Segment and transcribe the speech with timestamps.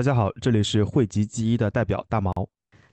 [0.00, 2.32] 大家好，这里是汇集记忆的代表大毛。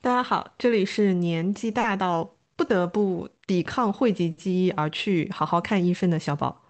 [0.01, 6.61] 大家好，这里是年纪大到不得不抵抗汇集记忆而去好好看医生的小宝。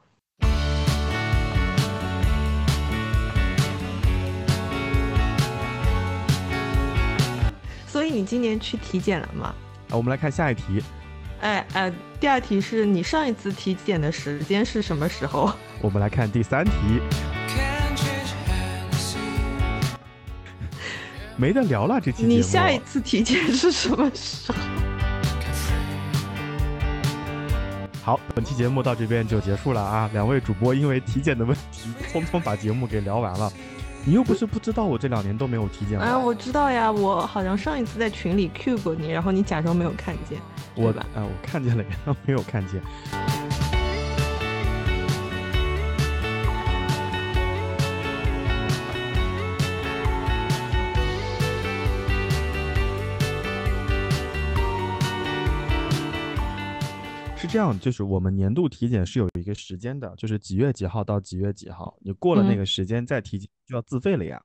[7.88, 9.56] 所以你今年去体检了吗？
[9.90, 10.84] 啊，我们来看下一题。
[11.42, 15.52] 哎哎，第二题是你上一次体检的时间是什么时候？
[15.82, 16.72] 我们来看第三题。
[21.38, 22.30] 没得聊了，这期节目。
[22.30, 24.58] 你下一次体检是什么时候？
[28.04, 30.10] 好，本期节目到这边就结束了啊！
[30.14, 33.52] 两位主播因为体检的问题，匆匆把节目给聊完了。
[34.06, 36.00] 你又不是不知道，我这两年都没有体检。
[36.00, 40.40] 啊，我知道呀，我好像上一次在群里 Q 过你，然后你假装没有看见，
[40.74, 41.06] 我吧？
[41.16, 42.82] 哎，我看见了，呀，没有看见。
[57.58, 64.40] 这样就是我们年度体检是有一个时间的，就是几月几号到几月几号，你过了那个时间再体检就要自费了呀。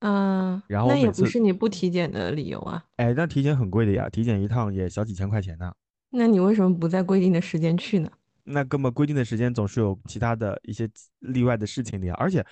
[0.00, 2.84] 嗯，然后那也不是你不体检的理由啊。
[2.96, 5.72] 哎，那体检很贵的呀，体检一趟也小几千块钱呢。
[6.10, 8.10] 那你为什么不在规定的时间去呢？
[8.44, 10.86] 那根本规定的时间总是有其他的一些
[11.20, 12.12] 例外的事情的呀。
[12.18, 12.44] 而且，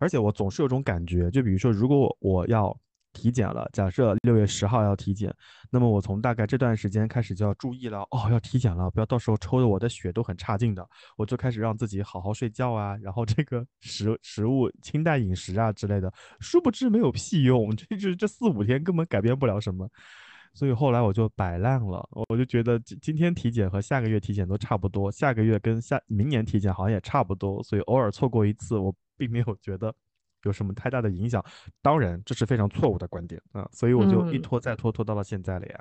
[0.00, 2.76] 而且我总是有种感觉，就比如说，如果我要。
[3.18, 5.34] 体检了，假设六月十号要体检，
[5.70, 19.90] 那么我从大概这段时间开始就要注意了哦，要体检了，不要到时候抽的我的血都很差劲的，我就开始让自己好好睡觉啊，然后这个食食物清淡饮食啊之类的，殊不知没有屁用，这这这四五天根本改变不了什么，
[20.54, 29.92] 所以后来我就摆烂了，我就觉得今今天体检和下个月体检都差不多，下个月跟下明年体检好像也差不多，所以偶尔错过一次，我并没有觉得。
[30.48, 31.44] 有什么太大的影响？
[31.80, 33.68] 当然，这是非常错误的观点啊！
[33.70, 35.80] 所以我就一拖再拖，拖到了现在了呀。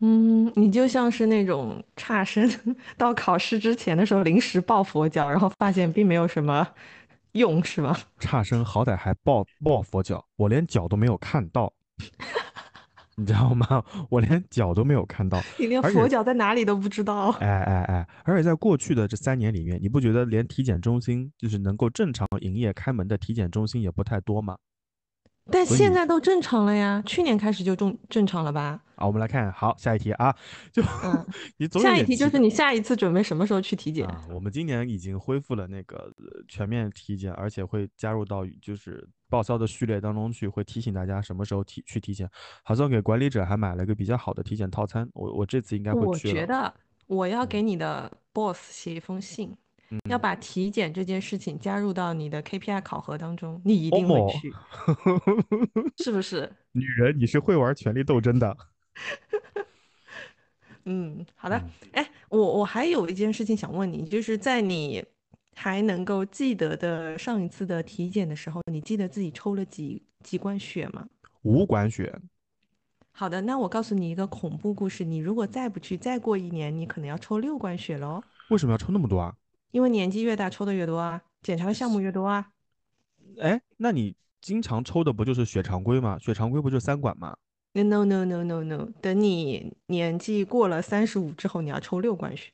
[0.00, 2.50] 嗯，你就像是那种差生，
[2.98, 6.66] 到考试之前的时候临时抱佛脚，然后发现并没有什么
[7.32, 7.96] 用，是吗？
[8.18, 11.72] 差生好歹还抱抱佛脚，我连脚都没有看到。
[13.20, 13.82] 你知道吗？
[14.08, 17.28] 我连脚都没有看到， 你连佛脚在哪里都不知道。
[17.40, 18.08] 哎哎哎！
[18.24, 24.56] 而且在过去的这三年里面，你不觉得连体检中心就是能够正常营业开门的体检中心也不太多吗？
[25.50, 28.80] 但现在都正常了呀，去年开始就正正常了吧？
[28.96, 30.34] 啊，我们来看好下一题啊，
[30.70, 30.82] 就
[31.56, 34.06] 你下一题就是你下一次准备什么时候去体检？
[34.32, 36.12] 我们今年已经恢复了那个
[36.46, 42.28] 全面体检，而且会加入到就是报销的序列当中去，会提醒大家什么时候体去体检。
[42.62, 46.72] 好像给管理者还买了一个比较好的体检套餐，我我这次应该会去我觉得
[47.06, 49.56] 我要给你的 boss 写一封信。
[50.08, 54.52] 要把体检这件事情加入到你的 KPI 考核当中，你一定会去，
[55.98, 56.50] 是不是？
[56.72, 58.56] 女人，你是会玩权力斗争的。
[60.84, 61.62] 嗯，好的。
[61.92, 65.04] 哎，我我还有一件事情想问你，就是在你
[65.54, 71.06] 还能够记得的上一次的体检的时候，你记得自己抽了几几管血吗？
[71.42, 72.18] 五管血。
[73.12, 78.22] 好的，那我告诉你一个恐怖故事，你如果再不去，再过一年，你可能要抽六管血喽。
[78.48, 79.34] 为什么要抽那么多啊？
[79.70, 82.50] 因为年纪越大，抽的越多啊，检查的项目越多啊。
[83.38, 86.18] 哎，那你经常抽的不就是血常规吗？
[86.18, 87.36] 血常规不就三管吗
[87.72, 92.50] ？No no no no no，等你年纪过了三十五之后，你要抽六管血。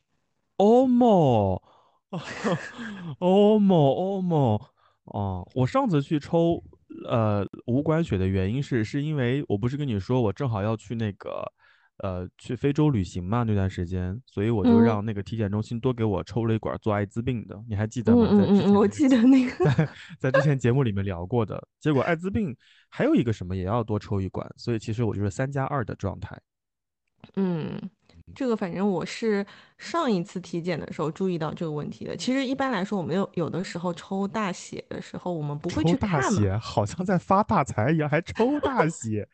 [0.59, 1.63] 哦莫，
[3.19, 4.61] 哦莫哦莫，
[5.05, 6.63] 哦，我上次去抽
[7.09, 11.53] 呃无管血的原因是，是因为我不是跟你说我正好要去那个。
[11.99, 18.29] 呃，去非洲旅行嘛那段时间，所以我就让那个体检中心多给我抽了一管做艾滋病的，你还记得吗？
[18.31, 19.89] 嗯嗯嗯，我记得那个在
[20.31, 22.55] 在之前节目里面聊过的，结果艾滋病
[22.89, 26.39] 还有一个什么也要多抽一管，所以其实我就是三加二的状态。
[27.37, 27.81] 嗯。
[28.35, 29.45] 这个反正我是
[29.79, 32.17] 上一次体检的时候注意到这个问题的。
[32.17, 39.27] 其实一般来说，我们有有的时候抽大血的时候，我们不会去看大血，好像在发大财一样，还抽大 血。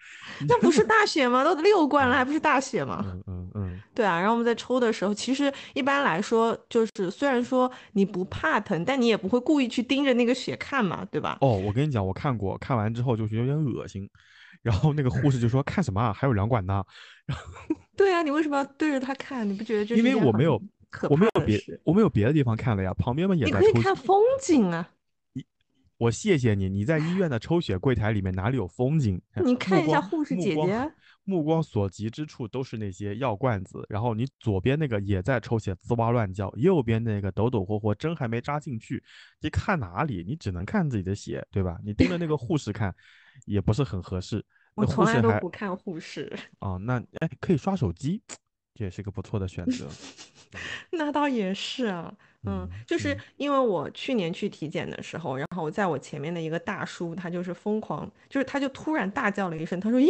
[0.47, 1.43] 那不是大血吗？
[1.43, 3.03] 都六罐了，还不是大血吗？
[3.07, 3.81] 嗯嗯嗯。
[3.95, 11.39] 对啊，然后我们在抽的时候，其实一般来说，就是虽然说你不怕疼，但你也不会故意去盯着那个血看嘛，对吧？
[11.41, 14.09] 哦，我跟你讲，我看过，看完之后就是有点恶心。
[14.61, 16.13] 然后那个护士就说：“看什么啊？
[16.13, 16.85] 还有两管呢。”
[17.25, 17.45] 然后
[17.97, 19.49] 对啊，你为什么要对着他看？
[19.49, 20.61] 你不觉得这因为我没有，
[21.09, 22.93] 我没有别，我没有别的地方看了呀。
[22.95, 23.67] 旁边嘛也在抽。
[23.67, 24.91] 你可以看风景啊。
[25.99, 26.69] 我谢谢你。
[26.69, 29.21] 你在医院的抽血柜台里面哪里有风景？
[29.45, 30.93] 你看一下护士姐姐。
[31.25, 33.87] 目光所及之处都是那些药罐子。
[33.89, 39.01] 然后你左边那个也在抽血，滋哇乱叫；右边那个抖抖霍霍，针还没扎进去。
[39.41, 40.25] 你看哪里？
[40.27, 41.79] 你只能看自己的血，对吧？
[41.85, 42.93] 你盯着那个护士看。
[43.47, 44.45] 也不是很合适。
[44.75, 46.33] 我从来都不看护士。
[46.61, 48.23] 哦，那哎可以刷手机，
[48.75, 49.87] 这也是个不错的选择。
[50.91, 52.13] 那倒也是啊，
[52.45, 60.09] 嗯，嗯就是嗯因为我去年去体检的时候，然后在我前面的一个大叔，他就是疯狂，就是他就突然大叫了一声，他说：“咦，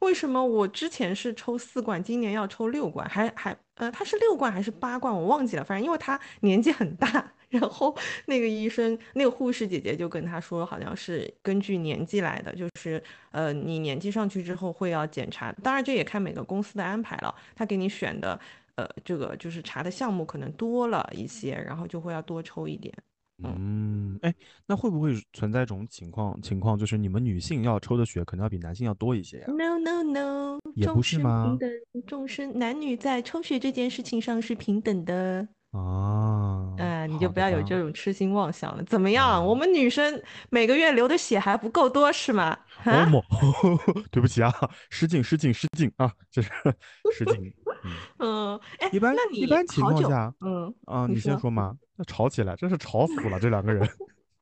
[0.00, 3.08] 为什么我之前是抽四罐，今年要抽六罐？
[3.08, 5.12] 还还呃，他是六罐还是八罐？
[5.14, 7.96] 我忘记了，反正因为他年纪很大。”然后
[8.26, 18.38] 那个医生，那个护士姐姐就跟他说，好像是根据年纪来的，就是呃，你年纪上去之后会要检查，当然这也看每个公司的安排了，他给你选的。
[18.76, 22.92] 呃，这个就是查的项目可能多了一些，然后就会要多抽一点。
[23.42, 24.34] 嗯，哎，
[24.66, 31.56] 那会不会存在一种情况情况，就是你们女性要抽的血可能要比男性要多一些呀？No no no，也不是吗？
[31.58, 31.70] 等，
[32.06, 35.48] 众生男女在抽血这件事情上是平等的。
[35.76, 37.78] 啊，哎，你就不要有这。
[37.78, 38.82] 种痴心妄想了。
[38.84, 39.44] 怎么样？
[39.44, 42.56] 我啊，们女生每个月流的血还不够多是吗？
[44.10, 44.52] 对不起啊，
[44.90, 46.50] 失敬失敬失敬啊，这是
[47.12, 47.52] 失敬。
[48.18, 51.76] 嗯， 嗯，哎，一般一般情，况下嗯，啊，你先说，嘛。
[51.96, 53.82] 那吵起来，真是吵死了这两个人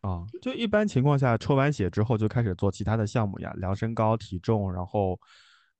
[0.02, 0.24] 啊！
[0.42, 5.18] 就一般情况下，抽完血之后就开始做其他的项目呀，量身高、体重，然后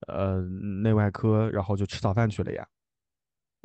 [0.07, 0.41] 呃
[0.83, 2.67] 内外科，然后就吃早饭去了呀。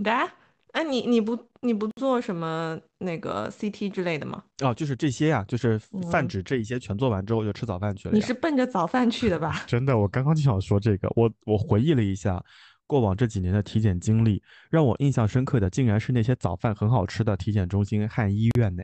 [0.03, 0.27] 哒，
[0.73, 4.43] 哎，你你不你不做什么那个 CT 之类的吗？
[4.61, 5.79] 哦，就是这些呀，就是
[6.11, 8.15] 泛嗯，指这一些全做完之后就吃早饭去了呀。
[8.15, 9.63] 你是奔着早饭去的吧？
[9.67, 12.43] 真的，我刚刚就想说这个，我我回忆了一下
[12.85, 18.83] 过往这几年的体检经历，让我印象深刻的竟然是那些早饭很好吃的体检中心和医院呢。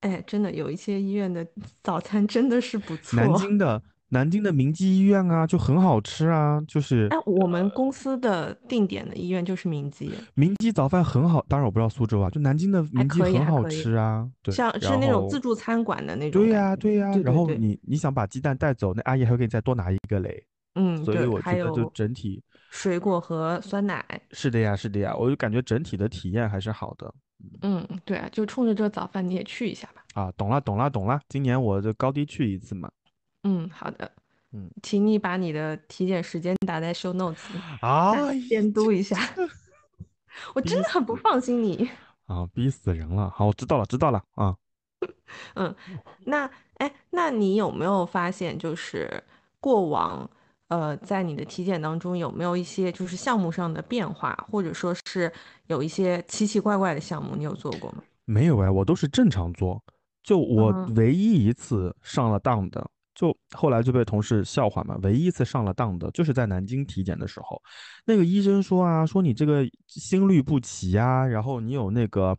[0.00, 1.46] 哎，真的有一些医院的
[1.82, 3.34] 早餐真的是不错南。
[3.36, 16.52] 京的南京的明基医院啊，就很好吃啊，就是哎，我们公司的定点的医院就是明基，明基早饭很好，当然我不知道苏州啊，就南京的明基很好吃啊，对，像是那种自助餐馆的那种对。
[16.52, 24.04] 呀对呀，然后你你想把鸡蛋带走，那阿姨还会给你再多拿一个嘞，嗯，所以对，我觉得就整体水果和酸奶。
[24.30, 27.12] 是的呀是的呀，我就感觉整体的体验还是好的。
[27.62, 30.02] 嗯，对啊，就冲着这早饭你也去一下吧。
[30.14, 31.20] 啊，懂了，懂了，懂了。
[31.28, 32.88] 今年我就高低去一次嘛。
[33.46, 34.10] 嗯，好的，
[34.52, 39.16] 嗯，请你把你的体检时间打在 show notes 里， 哎，监督一下。
[40.52, 41.88] 我真的很不放心你。
[42.26, 43.30] 啊，逼死人了。
[43.30, 44.56] 好，我知道了，知道了啊。
[45.54, 45.74] 嗯，
[46.24, 49.22] 那哎，那你有没有发现，就是
[49.60, 50.28] 过往
[50.68, 55.32] 呃，在你的体检当中有没有一些就是项目上的变化，或者说是
[55.68, 58.02] 有一些奇奇怪怪的项目，你有做过吗？
[58.24, 59.80] 没有哎，我都是正常做。
[60.22, 62.84] 就我嗯，唯一一次上了当的，
[63.16, 64.96] 就后来就被同事笑话嘛。
[65.02, 67.60] 唯一一次上了当的，就是在南京体检的时候，
[68.04, 72.36] 那个医生说啊，说你这个心律不齐呀，然后你有那个，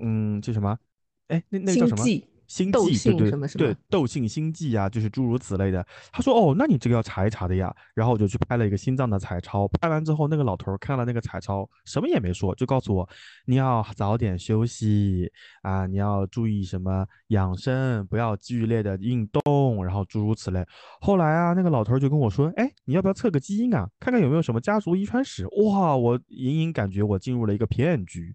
[0.00, 0.78] 嗯，叫什么？
[1.26, 2.04] 哎，那那个叫什么？
[2.48, 5.86] 心悸、对对对，什么什么，窦性心悸啊，就是诸如此类的。
[6.10, 7.72] 他说，哦，那你这个要查一查的呀。
[7.94, 13.08] 然后我就去拍了一个心脏的彩超，拍完之后，那个老头儿看了那个彩超，什么也没说，就告诉我，
[13.44, 15.30] 你要早点休息
[15.62, 20.64] 啊，你要注意什么养生，不要剧烈的运动，然后诸如此类。
[21.00, 25.46] 后来啊，那个老头儿就跟我说，哎，你要不要测个基因啊，看看有没有什么家族遗传史？
[25.48, 28.34] 哇，我隐隐感觉我进入了一个骗局，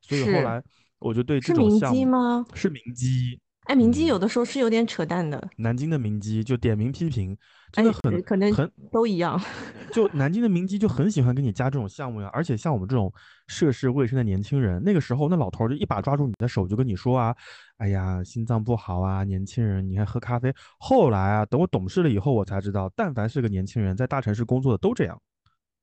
[0.00, 0.60] 所以后来
[0.98, 2.44] 我就对这是明种项目基吗？
[2.54, 3.38] 是明基。
[3.64, 7.36] 哎，明基有嗯，的时候是有点扯淡的，南京的明基就点名批评，
[7.70, 9.40] 真哎，的很呃可能很，都一样。
[9.94, 13.12] 就南京的明基就很喜欢给你加这种项目呀，而且像我们这种
[13.46, 17.34] 涉世未深的年轻人，那个时候那老头儿就一把抓住你的手，就跟你说啊，
[17.76, 20.52] 哎呀，心脏不好啊，年轻人，你还喝咖啡。
[20.78, 25.20] 后来啊，等我懂事了以后，我才知道，但凡是个年轻人，在大城市工作的都这样，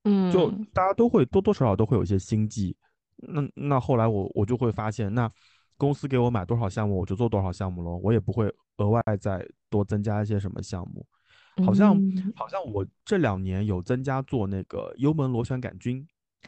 [0.03, 2.75] 嗯就嗯，大家都会多多少少都会有一些心计。
[3.21, 5.29] 那那后来我我就会发现，那
[5.79, 11.03] 公司给我买多少项目，我就做多少项目喽，我也不会额外再多增加一些什么项目。
[11.65, 16.05] 好像嗯，好像我这两年有增加做那个幽门螺旋杆菌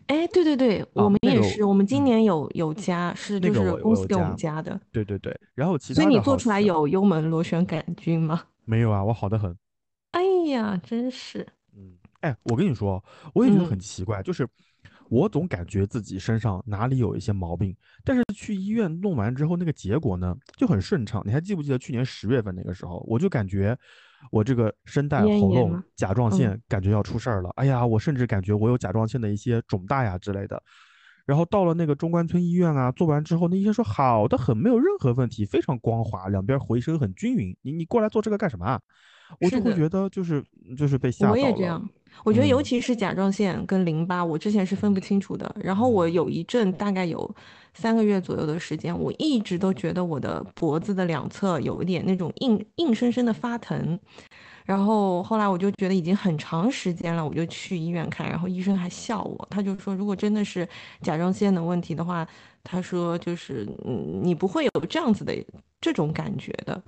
[0.07, 5.37] 哎，对对对，我们也是，我们今嗯，年有有加，是就是公司给我们加，的，对对对。
[5.53, 8.43] 然后其所以你做出来有幽门螺旋杆菌吗？
[8.65, 9.55] 没有啊，我好的很。
[10.11, 11.45] 哎呀，真是，
[11.75, 14.47] 嗯，哎，我跟你说，我也觉得嗯，很奇怪，就是
[15.11, 17.75] 我总感觉自己身上哪里有一些毛病，
[18.05, 21.21] 但是去医院弄完之后，那个结果呢就很顺畅。
[21.25, 23.77] 你还记不记得去年十月份那个时候，我就感觉
[24.31, 25.83] 我这个声带、喉咙？
[25.97, 27.49] 甲状嗯，腺感觉要出事儿了。
[27.57, 30.63] 哎呀，我甚至感觉我有甲状腺的一些肿大呀之类的。
[31.25, 37.53] 然后到了那个中关村医院啊，做完之后，那医生说好的很，没有任何问题，非常光滑，两边回声很均匀。
[37.63, 38.81] 你你过来做这个干什么啊？
[39.41, 39.49] 我。
[39.49, 40.41] 就会觉得就是
[40.77, 41.57] 就是被吓我也到了。
[41.57, 41.89] 这样，
[42.23, 45.53] 我觉得尤嗯其是甲状腺跟淋巴，我之前是分不清楚的。
[45.59, 47.35] 然后我嗯有一阵大概有
[47.73, 53.99] 三个月左右的时间，我一直都觉得我的脖子的两侧有一点那种硬硬生生的发疼。
[54.63, 60.67] 然后后来我就觉得已经很长时间了，我就去医院看，然后医生还笑我，他就说如果真的是
[61.01, 62.25] 甲状腺的问题的话，
[62.63, 65.35] 他说就是嗯你不会有这样子的
[65.81, 66.83] 这种感觉的，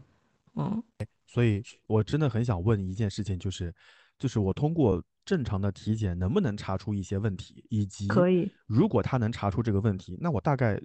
[0.56, 0.82] 嗯。
[1.26, 3.74] 所以我真的很想问一件事情，就是，
[4.20, 10.82] 就是我通过正常的体检能不能查出一些问题，以及可以，如果他能查出这个问题，那我大概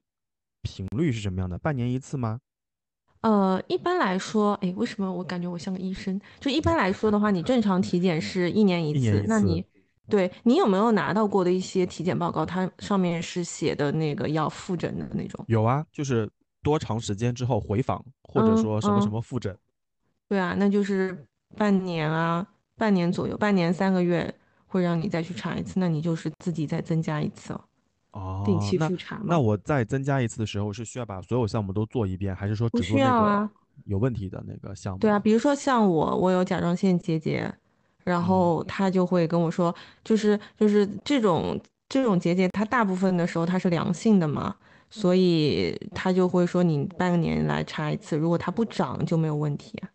[0.62, 1.59] 频率是什么样的？
[1.59, 2.40] 半年一次吗？
[3.23, 6.21] 呃，一般来说，哎，为什么我感觉我像个医生？
[6.38, 9.64] 就一般来说的话，你正常体检是一年一次，那你
[10.09, 12.47] 对你有没有拿到过的一些体检报告？
[12.47, 15.45] 它上面是写的那个要复诊的那种？
[15.49, 16.30] 有啊，就是
[16.62, 19.59] 多长时间之后回访，或者说什么什么复诊。
[20.28, 21.26] 对啊，那就是
[21.57, 22.47] 半年啊，
[22.78, 24.32] 半年左右，半年三个月
[24.66, 27.61] 会让你再去查一次，那你就是自己再增加一次哦。
[28.12, 33.50] 哦，定期复查那我再增加一次的时候，是需要把所有项目都做一遍，还是说只做那个
[33.85, 34.99] 有问题的那个项目？
[34.99, 37.52] 对啊，比如说像我，我有甲状腺结节，
[38.04, 44.54] 然后他就会跟我说，就是就是这种这种结节，它大部分的时候它是良性的嘛。
[44.90, 49.90] 所以他就会说你半年来查一次，如果它不长就没有问题啊。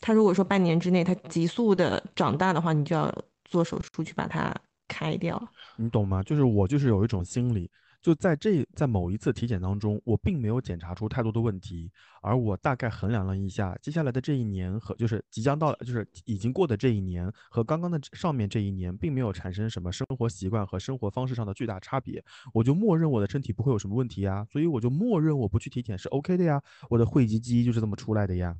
[0.00, 3.12] 他如果说半年之内它急速的长大的话，你就要
[3.44, 4.54] 做手术去把它
[4.86, 5.40] 开掉。
[5.76, 6.22] 你懂吗？
[6.22, 7.70] 就是我就是有一种心理，
[8.02, 11.90] 就在这在某一次体检当中，我并没有检查出太多的问题，
[12.22, 28.56] 而我大概衡量了一下，接下来的这一年和就是即将到就是已经过的这一年和刚刚的上面这一年，并没有产生什么生活习惯和生活方式上的巨大差别，我就默认我的身体不会有什么问题呀，所以我就默认我不去体检是 OK 的呀，我的讳疾忌医就是这么出来的呀。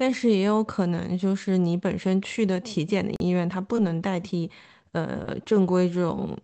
[0.00, 4.50] 但是也有可能，就是你本身去的体检的医院，它不能代替，
[4.92, 6.34] 呃，正规这种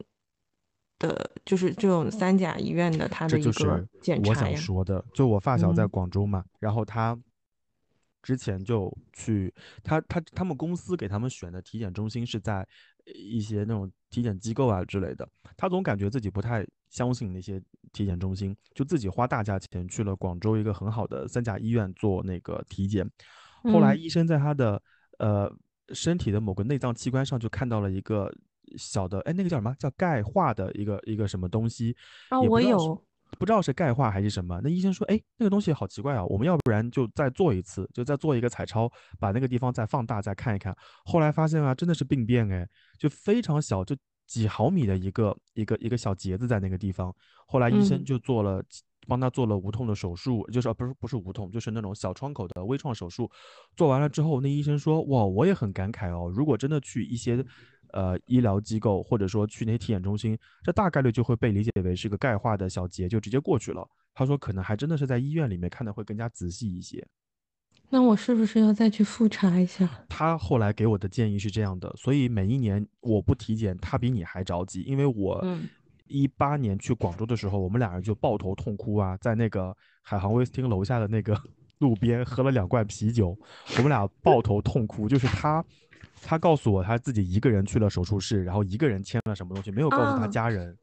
[0.98, 7.18] 的，就是这种三甲医院的它的一个检查我想说的，就我发小在广州嘛，然后他
[8.22, 9.50] 之前就去，
[9.82, 12.68] 他他他们公司给他们选的体检中心是在
[13.06, 17.58] 一些那种体检机构啊之类的，他总感觉自己不太相信那些
[17.94, 23.10] 体检中心，就自己花大价钱去了广州一个很好的三甲医院做那个体检。
[23.73, 24.80] 后来医生在他的
[25.18, 25.50] 呃
[25.92, 28.32] 身体的某个内脏器官上就看到了一个
[28.76, 29.75] 小的，哎，那个叫什么？
[29.78, 31.96] 叫钙化的一个一个什么东西？
[32.28, 33.00] 啊，我有，
[33.38, 34.61] 不知道是钙化还是什么。
[34.62, 40.76] 那医生说，哎，那个东西好奇怪啊，我们要不然就再做一次，就再做一个彩超，把那个地方再放大再看一看。
[41.04, 42.68] 后来发现啊，真的是病变，哎，
[42.99, 43.96] 就非常小，就
[44.26, 47.14] 几毫米的一个一个一个小结子在那个地方。
[47.46, 48.62] 后来医生就做了。
[49.06, 53.30] 帮他做了无痛的手术，就是不是不是无痛，就是那种小窗口的微创手术。
[53.76, 57.44] 做完了之后，那医生说：“哇，我也很感慨哦，如果真的去一些
[57.92, 67.06] 呃医疗机构，或者说去那些体检中心，这大概率就会被理解为是个钙化的小结，就直接过去了。”他说：“可能还真的是在医院里面看的会更加仔细一些。”
[67.90, 69.88] 那我是不是要再去复查一下？
[70.08, 75.44] 他后来给我的建议是这样的，所以每一年我不体检，他比你还着急，因为我。
[76.08, 81.38] 一八年去广州的时候，我们俩人就抱头痛哭啊，在那个海航威斯汀楼下的那个
[81.78, 83.36] 路边喝了两罐啤酒，
[83.76, 85.08] 我们俩抱头痛哭。
[85.08, 85.64] 就是他，
[86.22, 90.76] 他告诉我他自己一个人去了手术室，然后一个人签了什么东西，没有告诉他家人。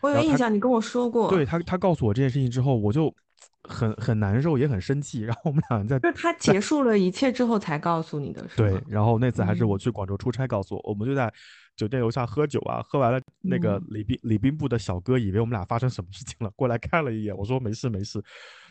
[0.00, 1.28] 我有印象，你跟我说过。
[1.30, 3.14] 对他，他告诉我这件事情之后，我就
[3.62, 5.20] 很很难受，也很生气。
[5.20, 11.32] 然后我们俩在就是他结束了一切之后才告诉你的，是对，然后那次还是我去广州出差告诉我，我们就在。
[11.80, 18.22] 酒店楼下喝酒啊，喝完了，那个礼宾礼宾部的小哥以为我们俩发生什么事情了，过来看了一眼，我说没事没事。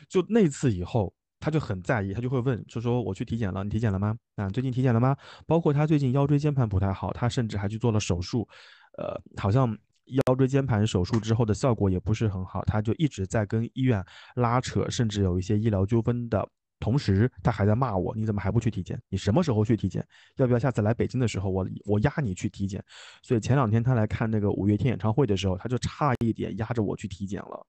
[0.08, 4.16] 就那次以后，他就很在意，他就会问，就说我去体检了，你体检了吗？
[4.36, 5.18] 啊，最近体检了吗？
[5.48, 8.48] 包括他最近腰椎间盘不太好，他甚至还去做了手术，
[9.00, 9.76] 呃，好像
[10.28, 16.48] 腰椎间盘手术之后的效果也不是很好，他就一直在跟医院拉扯，甚至有一些医疗纠纷的。
[16.80, 19.00] 同时，他还在骂我：“你怎么还不去体检？
[19.10, 20.06] 你什么时候去体检？
[20.38, 22.84] 要不要下次来北京的时候，我我压你去体检？”
[23.22, 27.68] 所以前两天他来看那个五月天演唱会的时候，他就差一点压着我去体检了。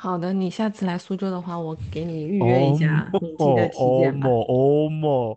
[0.00, 4.28] 好的，你下次来苏州的话，我给你预约一下你的 体检吧。
[4.28, 5.36] 哦莫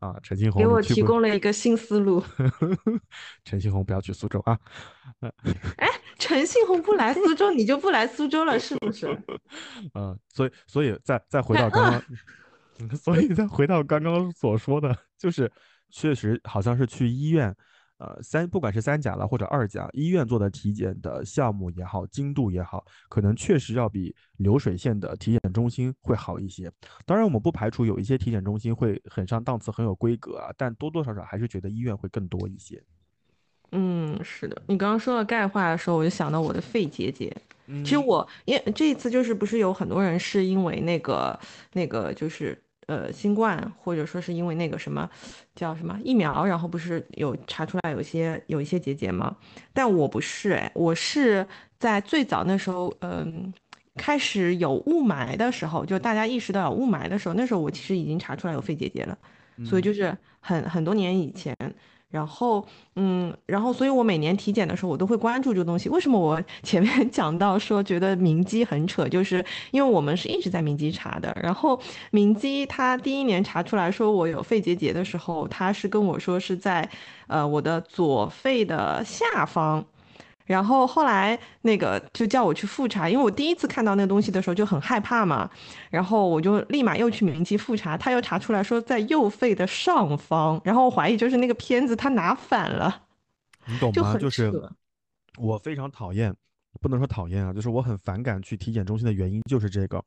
[0.00, 2.22] 啊，陈庆红给我提供了一个新思路。
[3.44, 4.58] 陈庆红不要去苏州啊！
[5.76, 5.88] 哎。
[6.18, 9.06] 陈信宏不来苏州，你就不来苏州了，是不是？
[9.94, 11.90] 嗯，所以，所以再再回到刚
[12.78, 15.50] 刚，所以再回到刚刚所说的，就是
[15.90, 17.56] 确实好像是去医院，
[18.00, 26.72] 呃，三不管是三甲了或者二甲医院做的体检的项目也好，精度也好，可能确实要比流水线的体检中心会好一些。
[27.04, 32.82] 当然，我们不排除有一些体检中心会很上档次、很有规格啊，但多多少少还是觉得医院会更多一些。
[33.72, 37.30] 嗯，是的，你刚刚说到钙化的时候，我就想到我的肺结节。
[37.84, 41.38] 其实我因为这一次就是不是有很多人是因为那个
[41.74, 45.08] 那个就是呃新冠，或者说是因为那个什么
[45.54, 49.36] 叫什么疫苗，然后不是有查出来有些有一些结节吗？
[49.72, 51.46] 但我不是哎，我是
[51.78, 53.52] 在最早那时候，嗯，
[53.94, 59.16] 开始有雾霾的时候，就大家意识到有雾霾的时候，那时候我其实已经查出来有肺结节了，
[59.64, 61.54] 所以就是很很多年以前。
[62.10, 65.88] 然后，嗯，然后，所以我每年体检的时候，我都会关注这个东西。
[65.88, 71.36] 为什么我 前面讲到说觉得明基很扯，就是因为我们是一直在明基查的。
[71.40, 76.88] 然后明基他第一年查出来说我有肺结节的时候，他是跟我说是在，
[77.28, 79.84] 呃，我的左肺的下方。
[80.50, 85.48] 然后后来那个就叫我去复查，因为我第一次看到那个东西的时候就很害怕嘛，
[85.90, 93.02] 然后我就立马又去明基复查，他又查出来说在右肺的上方，然后我怀疑就是那个片子他拿反了，
[93.64, 94.16] 你懂吗？
[94.16, 94.52] 就是
[95.38, 96.34] 我非常讨厌，
[96.80, 100.02] 不能说讨厌啊，就是我很反感去体检中心的原因就是这个。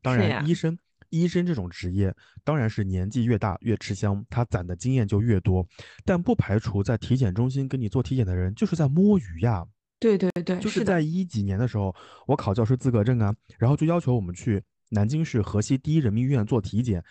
[0.00, 0.74] 当然，医生
[1.10, 5.66] 医生这种职业当然是年纪越大越吃香，他攒的经验就越多，
[6.02, 9.66] 但不排除在体检中心跟你做体检的人就是在摸鱼呀。
[10.02, 11.94] 对对对，就是，在一几年的时候，
[12.26, 17.02] 我考教师资格证啊，然后就要求我们去南京市河西第一人民医院做体检。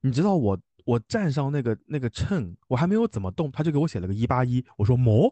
[0.00, 5.28] 你知道我我站上那个那个秤，我还没有怎么动，他就给我写了个一八一，我说毛，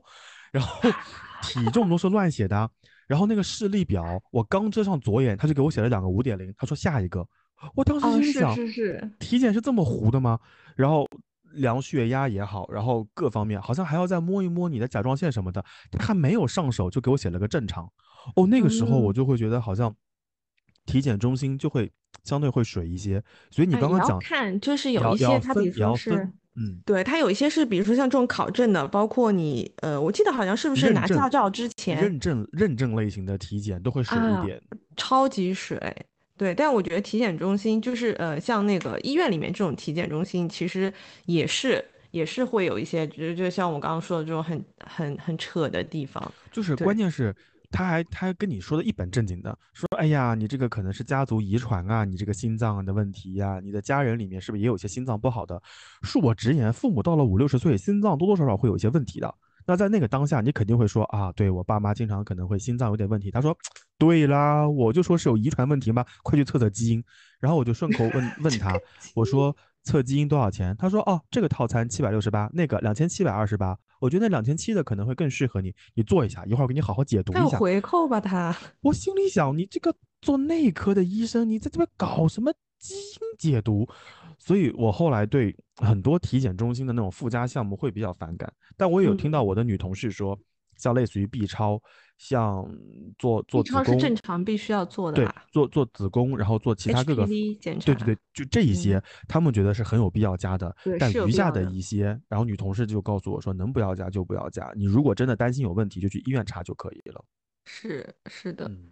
[0.50, 0.90] 然后
[1.40, 2.68] 体重都是乱写的啊，
[3.06, 7.24] 然后那个视力表我刚遮上左眼，他就给我写了两个五点零，他说下一个，
[7.76, 10.38] 我当时哦，心里想，是是是，体检是这么糊的吗？
[10.74, 11.06] 然后
[11.54, 17.84] 量血压也好，然后各方面好像还要再摸一摸你的甲状腺什么的，他还没有上手就给我写了个正常。
[18.36, 19.94] 哦，那个时候我嗯，就会觉得好像
[20.86, 21.90] 体检中心就会
[22.24, 26.32] 相对会水一些，所以你刚刚讲看，就是有一些他，比如说是。
[26.56, 34.62] 嗯，对，它有一些是，比如说像这种考证的，包括你，呃，我记得好像是不是拿驾照之前认证认证类型的体检都会水一啊，点，
[34.96, 35.76] 超级水。
[36.36, 40.92] 对，但我觉得体检中心就是呃，像那个医院里面这种体检中心，其实
[41.26, 46.32] 也是也是会有一些，就就像我刚刚说的这种很很很扯的地方。
[46.50, 47.34] 就是关，键是，
[47.70, 55.62] 他还他还跟你说的一本正经的，说，哎呀，你这个可能是家族遗传啊，你这个心脏的问题呀、你的家人里面是不是也有些心脏不好的？
[56.02, 59.32] 恕我直言，父母到了五六十岁，心脏多多少少会有一些问题的。
[59.66, 63.30] 那在那个当下，你肯定会说啊，对我爸妈经常可能会心脏有点问题。
[63.30, 63.56] 他说，
[63.98, 67.02] 对啦，我就说是有遗传问题嘛，快去测测基因。
[67.40, 68.78] 然后我就顺口问问他，
[69.14, 70.74] 我说测基因多少钱？
[70.78, 73.76] 他说哦，这个套餐七百六十八，那个两千七百二十八。
[74.00, 77.58] 我觉得那两千七的可能会更适合你，你做一下，一会儿给你好好解读一下。
[77.58, 78.20] 回扣吧？
[78.20, 83.88] 他 我心里想，你这个做内科的医生，你在这边搞什么基因解读？
[84.38, 88.52] 所以我后来对很多体检中心的那种附加项目会比较反感。
[88.76, 90.38] 但我也有听到嗯我的女同事说，
[90.76, 91.80] 像类似于 B 超，
[92.18, 92.68] 像
[93.18, 97.26] 做做子超是正，常必须要做的对，做做子宫，然后做其他各个，
[97.60, 100.74] 检查，对对对，就这一嗯，些，他们觉得是很有必要加的。
[100.84, 104.72] 对，但余下的，的一些，然后女同事就告诉我说，能不要加就不要加。
[104.74, 107.24] 你如果真的担心有问题，就去医院查就可以了。
[107.64, 108.90] 是是的，嗯。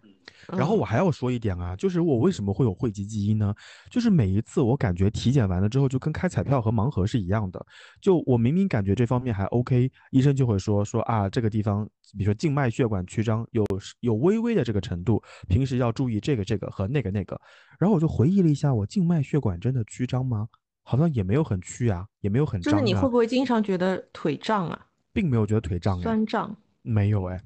[0.48, 3.54] 然后嗯，我还要说一点啊，就是我为什么会有讳疾忌医呢？
[3.90, 7.64] 就是每一次我感觉体检完了之后，就跟开彩票和盲盒是一样的。
[8.00, 11.84] 就我明明感觉这方面还 OK，医生就会说说啊，这个地方，
[12.16, 13.64] 比如说静脉血管曲张有
[14.00, 17.40] 有微微的这个程度，平时要注意这个这个和那个那个。
[17.78, 20.48] 然后我就回忆了一下，我静脉血管真的曲张吗？
[20.84, 26.56] 好像也没有很曲啊，也没有很就是你会不会经常觉得腿胀啊，并没有觉得腿胀哎，酸胀？
[26.82, 27.40] 没有哎。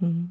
[0.00, 0.30] 嗯，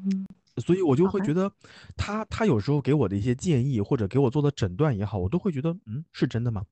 [0.58, 1.50] 所以我就，会觉得
[1.96, 6.62] 他他有时候给我的一些建议或者给我做的诊断也好，我都会觉得嗯是真的吗？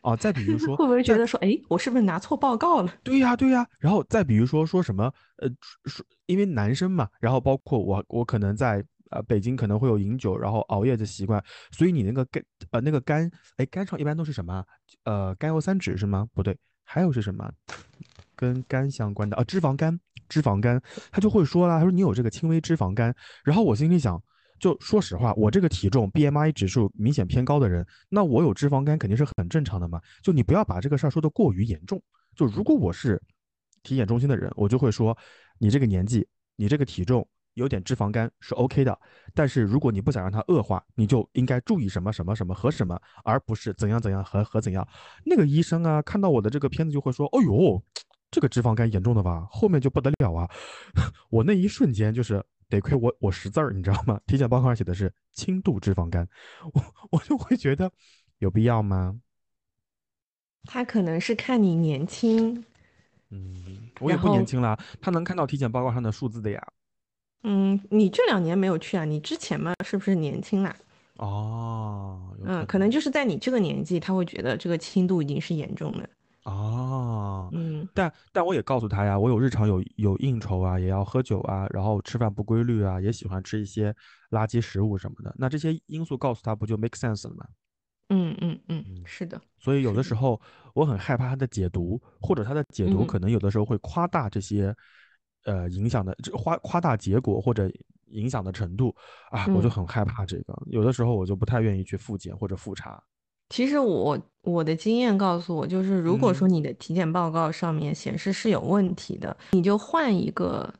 [0.00, 2.94] 啊，再比如说会不会觉得说，哎，我是不是拿错报告了？
[3.02, 5.48] 对呀对呀，然后再比如说说什么呃
[5.86, 14.64] 说因为男生嘛，然后包括我我可能在呃北京可能会有饮酒然后熬夜的习惯，所以你那个肝呃那个肝哎肝上一般都是什么啊
[15.04, 16.26] 呃甘油三酯是吗？
[16.32, 17.50] 不对，还有是什么？
[18.36, 23.14] 跟肝相关的啊，脂肪肝，脂肪肝，他就会说啦，他说你有这个轻微脂肪肝，
[23.44, 24.22] 然后我心里想，
[24.60, 32.02] 就说实话，我这个体重 BMI 指数明显偏高的人，那我有脂肪肝肯定是很正常的嘛，就你不要把这个事儿说的过于严重。
[32.36, 33.20] 就如果我是
[33.82, 35.16] 体检中心的人，我就会说，
[35.58, 37.26] 你这个年纪，你这个体重。
[37.54, 38.96] 有点脂肪肝是 OK 的，
[39.34, 44.86] 但是如果你不想让它恶化，你就应该注意什么什么什么和什么，而不是怎样怎样和和怎样。
[45.24, 47.82] 那个医生啊，看到我的这个片子就会说：“哦呦，
[48.30, 49.46] 这个脂肪肝严重的吧？
[49.50, 50.48] 后面就不得了啊！”
[51.30, 54.20] 我那一瞬间就是得亏我我识字儿，你知道吗？
[54.26, 56.28] 体检报告上写的是轻度脂肪肝，
[56.72, 57.90] 我我就会觉得
[58.38, 59.18] 有必要吗？
[60.64, 62.62] 他可能是看你年轻，
[63.30, 66.62] 嗯，我也，不年轻啦，他能看到体检报告上的数字的呀。
[67.44, 69.04] 嗯，你这两年没有去啊？
[69.04, 70.76] 你之前嘛，是不是年轻啦？
[71.16, 76.08] 哦，嗯，可能可能就是在你这个年纪，他会觉得这个轻度已经是严重的。
[76.48, 83.94] 哦，嗯但但我也告诉他呀，我有日常有有应酬啊，也要喝酒啊，然后吃饭不规律啊，也喜欢吃一些
[84.30, 85.34] 垃圾食物什么的。
[85.38, 87.46] 那这些因素告诉他，不就 make sense 了吗？
[88.10, 90.40] 嗯嗯嗯，嗯，是的，所以有的，时候
[90.74, 93.06] 我很害怕他的解读，或者他的解读嗯。
[93.06, 94.74] 可能有的时候会夸大这些，
[95.44, 97.70] 呃，影响的，这夸夸大结果或者
[98.06, 98.94] 影响的程度
[99.30, 100.54] 啊，我就嗯，很害怕这个。
[100.66, 103.02] 有的时候我就不太愿意去复检或者复查。
[103.50, 110.72] 其实我我的经验告诉我，就是如果说嗯，你的体检报告上面显示是有问题的，你就换一个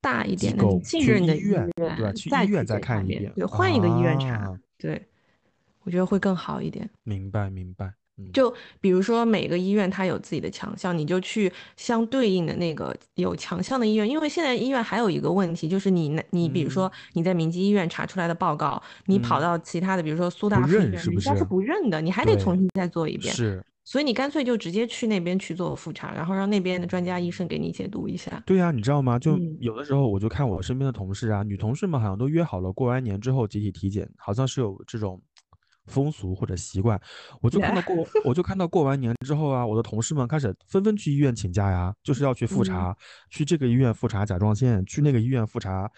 [0.00, 2.12] 大一点的你信任的医医院，对吧？
[2.12, 4.58] 去去医院再看一遍对，换一个医院查，啊。
[4.78, 5.06] 对，
[5.82, 6.88] 我觉得会更好一点。
[7.02, 7.94] 明白明白，嗯
[8.32, 14.08] 就比如说每个医院它有自己的强项，你就去相对应的那个有强项的医院。
[14.08, 20.90] 因为现在医院还有一个问题，就是你那你比如嗯说你在明基医院查出来的报告，你跑嗯，到其他的，比如说苏不大附院？
[20.90, 23.34] 人家是不认的，你还得重，新再做一遍。
[23.34, 28.42] 是，所以你干脆就直接去那边去做复查，然后让那边的专家医生给你解读一下。
[28.46, 29.18] 对呀，你知道吗？
[29.18, 35.20] 就嗯，有的时候我就看我身边的同事啊，女同事们好像都约好了过完年之后集体体检，好像是有这种
[35.86, 37.00] 风俗或者习惯。
[37.40, 42.96] 我就看到过， 我就看到过完年之后啊，我的同事们开始纷纷去医院请假呀，就是要去复嗯，查，
[43.30, 45.90] 去这个医院复查甲状腺，去那个医院复查，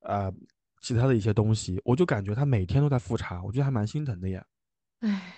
[0.00, 0.32] 呃，
[0.80, 1.80] 其他的一些东西。
[1.84, 4.42] 我就感觉他每天都在复查，我觉得还蛮心疼的耶。
[5.00, 5.34] 唉，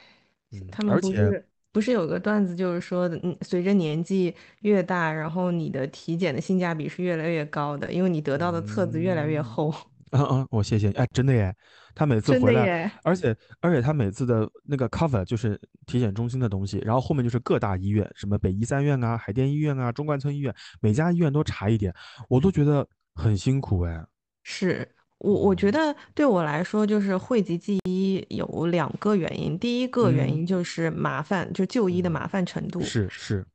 [0.53, 9.75] 嗯，他们而且，不是不是有个段子，就是说，嗯，随着年纪越大，然后你的体检的性价比是越来越高的，因为你得到的册子越来越嗯，厚。
[10.13, 10.95] 嗯嗯，我谢谢你。
[10.95, 11.53] 哎，真的耶，
[11.95, 21.95] 他每次回来，而且而且他每次的那个 cover 就是体检中心的东西，然后后面就是各大医院，什么北医三院啊、海淀医院啊、中关村医院，每家医院都查一点，
[22.29, 24.05] 我都觉得很辛苦哎。
[24.43, 24.87] 是
[25.19, 25.73] 我我觉嗯。
[25.73, 30.37] 得对我来说，就是讳疾忌医有两个原因，第一个原嗯。
[30.39, 33.47] 因就是麻烦，就就医的嗯，麻烦程度，是是，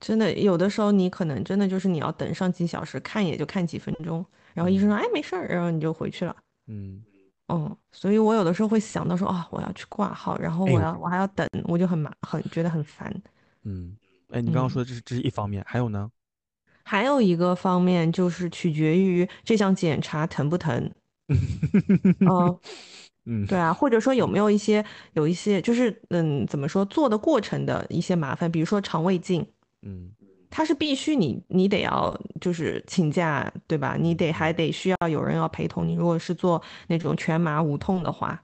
[0.00, 4.90] 真的有的时候你可能真的就是你要等上几小时，看也就看几分钟，然后医生嗯。
[4.90, 6.34] 说，哎，没事儿，然后你就回去了。
[6.68, 7.02] 嗯，
[7.48, 13.10] 嗯，所以我有的时候会想到说啊，我要去挂号，然后我要我还要等，我就很麻很觉得很烦。
[13.64, 13.96] 嗯，
[14.28, 16.10] 哎，你刚刚嗯，说的这是这是一方面，还有呢？
[16.84, 20.90] 还有一个方面就是取决于这项检查疼不疼。
[21.28, 22.58] 嗯，
[23.26, 29.46] 嗯对啊，或者说有没有一些有一些就是嗯，怎么说做的过程的一些麻烦，比如说肠胃镜，
[29.82, 30.10] 嗯
[30.50, 33.96] 它是必须你你得要就是请假，对吧？
[33.98, 35.94] 你得还得需要有人要陪同你。
[35.94, 38.40] 如果是做那种全麻无痛的话，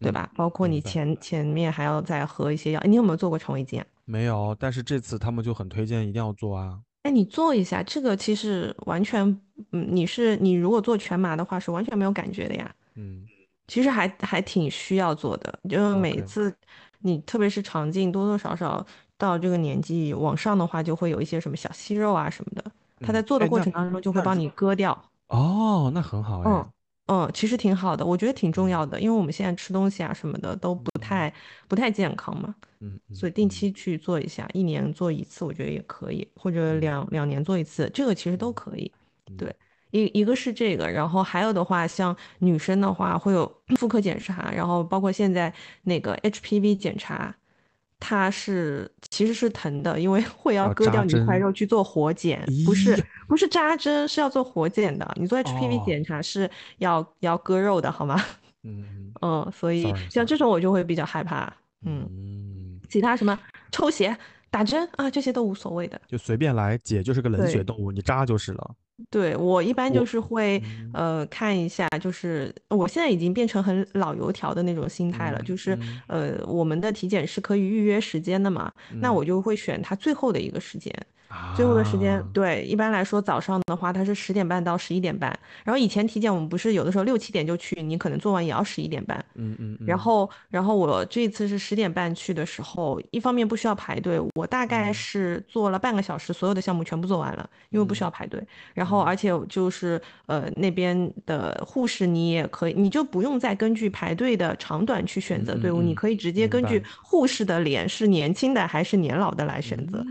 [0.00, 0.30] 对嗯，吧？
[0.36, 0.80] 包括你。
[0.80, 2.80] 前前面还要再喝一些药。
[2.80, 3.86] 哎你有没有做过肠胃镜啊？
[4.04, 6.78] 没有，但是这次他们就很推荐一定要做啊。
[7.02, 9.22] 哎，你做一下，这个其实完全，
[9.72, 12.74] 嗯，你是你如果做全麻的话是完全没有感觉的呀。
[12.94, 13.24] 嗯
[13.68, 16.54] 其实还还挺需要做的，就是每次
[17.00, 18.84] 你特别是肠镜，多多少少
[19.18, 22.64] 到这个年纪往上的话，就会有一些什么小息肉啊什么的，
[23.00, 24.96] 他在做的过程当中就会帮你割掉。
[25.28, 26.66] 哦，那很好嗯哎。
[27.08, 31.32] 嗯，其实挺好的，我觉得挺重嗯要的，因为我们现在吃东西啊什么的都不嗯太
[31.68, 38.90] 不太健康嘛，嗯嗯所以定嗯期去做一下，一年做一次，我觉得也可以，或者嗯两两年做一次，这个其实都嗯可以。
[39.30, 39.54] 嗯对，
[39.92, 43.46] 一一个是这个，然后还有的话，像女生的话会有
[43.78, 45.52] 妇科检查，然后包括现在
[45.84, 47.32] 那个 HPV 检查，
[47.98, 51.38] 它是其实是疼的，因为 会要要割掉你一块。
[51.38, 55.10] 肉去做活检，不是，不是扎针，是要做活检的。
[55.16, 58.22] 你做 HPV 哦，检查是要要割肉的，好吗？
[58.64, 61.52] 嗯嗯，所以像这种我就会比较害怕。
[61.84, 63.38] 嗯，嗯，其他什么
[63.70, 64.16] 抽血、
[64.50, 66.00] 打针啊，这些都无所谓的。
[66.08, 67.62] 就随便来，姐就是个冷血。
[67.62, 68.74] 动物，你扎就是了。
[69.10, 70.90] 对，我一般就，是会，嗯。
[70.94, 76.02] 呃，看一下，就是我现在已经变成很老油条的那种心态了，嗯就是，嗯。
[76.08, 79.14] 呃，我们的体检是可以预约时间的嘛，那嗯。
[79.14, 80.92] 我就会选它最后的一个时间，
[81.54, 98.42] 最后的时间，啊，对，一般来说早上的话，它是十点半到十一点半，然后以前体检我们不是有的时候六七点就去，你可能做完也要十一点半，嗯嗯嗯然后，然后我这次是十点半去的时候，一方面不需要排队，我大概嗯是做了半个小时，所有的项目全部做完了，因为不需嗯要排队。
[98.74, 106.82] 然后，嗯而且就是呃那边的护士你也可以，你就不用再根据排队的长短去选择队伍，你可以直接根据。
[107.02, 110.04] 护士的脸是年轻的还是年老的来选择，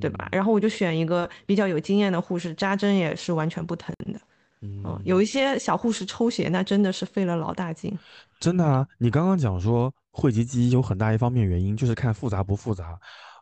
[0.00, 0.28] 对吧？
[0.32, 4.18] 嗯然后我就选一个比较有经验的护士，扎针也是完全不疼的。
[4.62, 5.22] 嗯，有嗯。
[5.22, 7.96] 一些小护士抽血，那真的是费了老大劲。
[8.40, 12.98] 真的啊，你刚刚讲说讳疾忌医有很大一方面原因就是看复杂不复杂。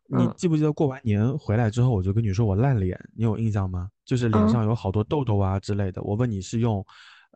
[0.08, 3.88] 你嗯记不记得过完年回来之后，我就跟你说我烂脸，你有印象吗？
[4.04, 4.48] 就是脸嗯。
[4.50, 6.02] 上有好多痘痘啊之类的。
[6.02, 6.84] 我问你是用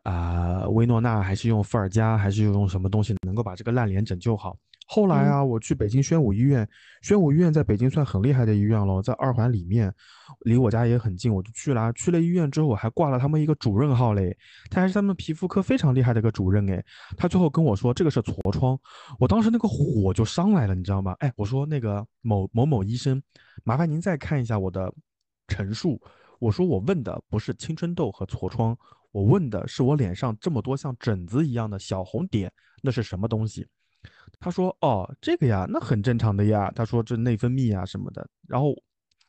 [0.03, 4.55] 啊、薇诺娜还是用伏尔加还是用什么东西能够把这个烂脸拯救好。
[4.91, 6.67] 后来嗯啊，我去北京宣武医院，
[7.03, 9.93] 宣武医院在北京算很厉害的医院了，在二环里面，
[10.45, 11.91] 离我家也很近，我就去了啊。
[11.91, 14.35] 去了医院之后，我还挂了他们一个主任号嘞，
[14.67, 16.83] 他还是他们皮肤科非常厉害的一个主任哎。
[17.15, 18.75] 他最后跟我说这个是痤疮，
[19.19, 21.15] 我当时那个火就上来了，你知道吗？
[21.19, 23.21] 哎，我说那个某某某医生，
[23.63, 24.91] 麻烦您再看一下我的
[25.47, 26.01] 陈述。
[26.39, 28.75] 我说我问的不是青春痘和痤疮，
[29.11, 33.67] 我问的是我脸上这么多像疹子一样的小红点，那是什么东西？
[34.39, 38.73] 他说：“哦，这个呀，那很正常的呀。”他说：“这内分泌啊什么的。”然后，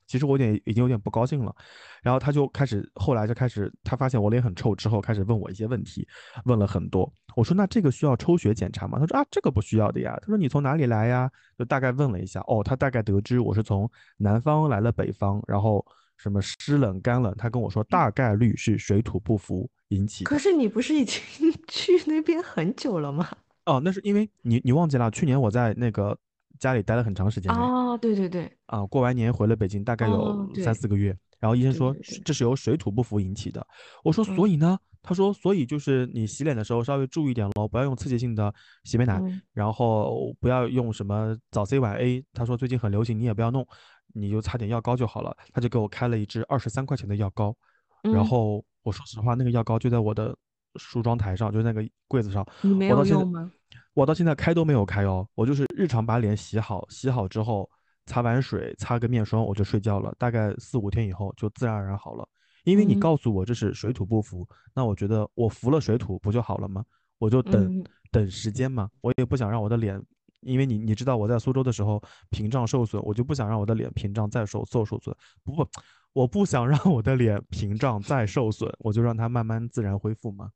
[0.06, 1.54] 其实我有点已经有点不高兴了。
[2.02, 6.06] 然后他就开始，后来就开始，他发现我脸很臭之后，开始问我一些问题，
[6.44, 7.12] 问了很多。
[7.34, 12.40] 我说：“那这个需要抽血检查吗？”他说：“啊，这个不需要的呀。”他说：“你从哪里来呀？”就大概问了一下。
[12.46, 15.84] 哦，他大概得知我是从南方来了北方，然后
[16.16, 20.22] 什么湿冷干冷，他跟我说大概率是水土不服引起。
[20.24, 21.20] 可是你不是已经
[21.66, 23.28] 去那边很久了吗？
[23.70, 26.16] 哦，那是因为你你忘记了，去年我在那个
[26.58, 27.58] 家里待了很长时间哎。
[27.60, 31.16] 哦，对对对，啊，过完年回了北京，大概哦有三四个月。
[31.38, 33.66] 然后医生说这是由水土不服引起的。
[34.04, 34.78] 我说所嗯以呢？
[35.02, 38.52] 他说所以就是你洗脸的时候稍微注意点喽，不要用刺激性的
[38.84, 42.22] 洗面奶，嗯然后不要用什么早 C 晚 A。
[42.34, 43.66] 他说最近很流行，你也不要弄，
[44.12, 45.34] 你就擦点药膏就好了。
[45.54, 47.56] 他就给我开了一支二十三块钱的药膏，
[48.02, 50.36] 然嗯，后我说实话，那个药膏就在我的
[50.74, 52.46] 梳妆台上，就是那个柜子上。
[52.60, 53.50] 你没我到现在有用吗？
[53.94, 57.68] 我到现在开都没有开哦，我就是日常把脸洗好，洗好之后
[58.06, 62.26] 擦完水，擦个面霜我就睡觉了，大概四五天以后就自然而然好了。
[62.64, 66.84] 因为你嗯告诉我这是水土不服，那我觉得我服了水土不就好了吗？
[67.18, 70.00] 我就等嗯等时间嘛，我也不想让我的脸，
[70.40, 72.00] 因为你你知道我在苏州的时候
[72.30, 75.66] 屏障受损，我就不想让我的脸屏障再受受受损，不不，
[76.12, 80.50] 我不想让我的脸屏障再受损，我就让它慢慢自然恢复嘛。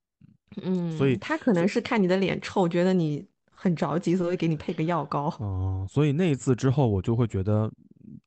[0.97, 5.35] 所嗯，以他可能是看你的脸臭，觉得你很着急，所以给你配个药膏。
[5.39, 7.71] 哦，所以那一次之后，我就会觉得，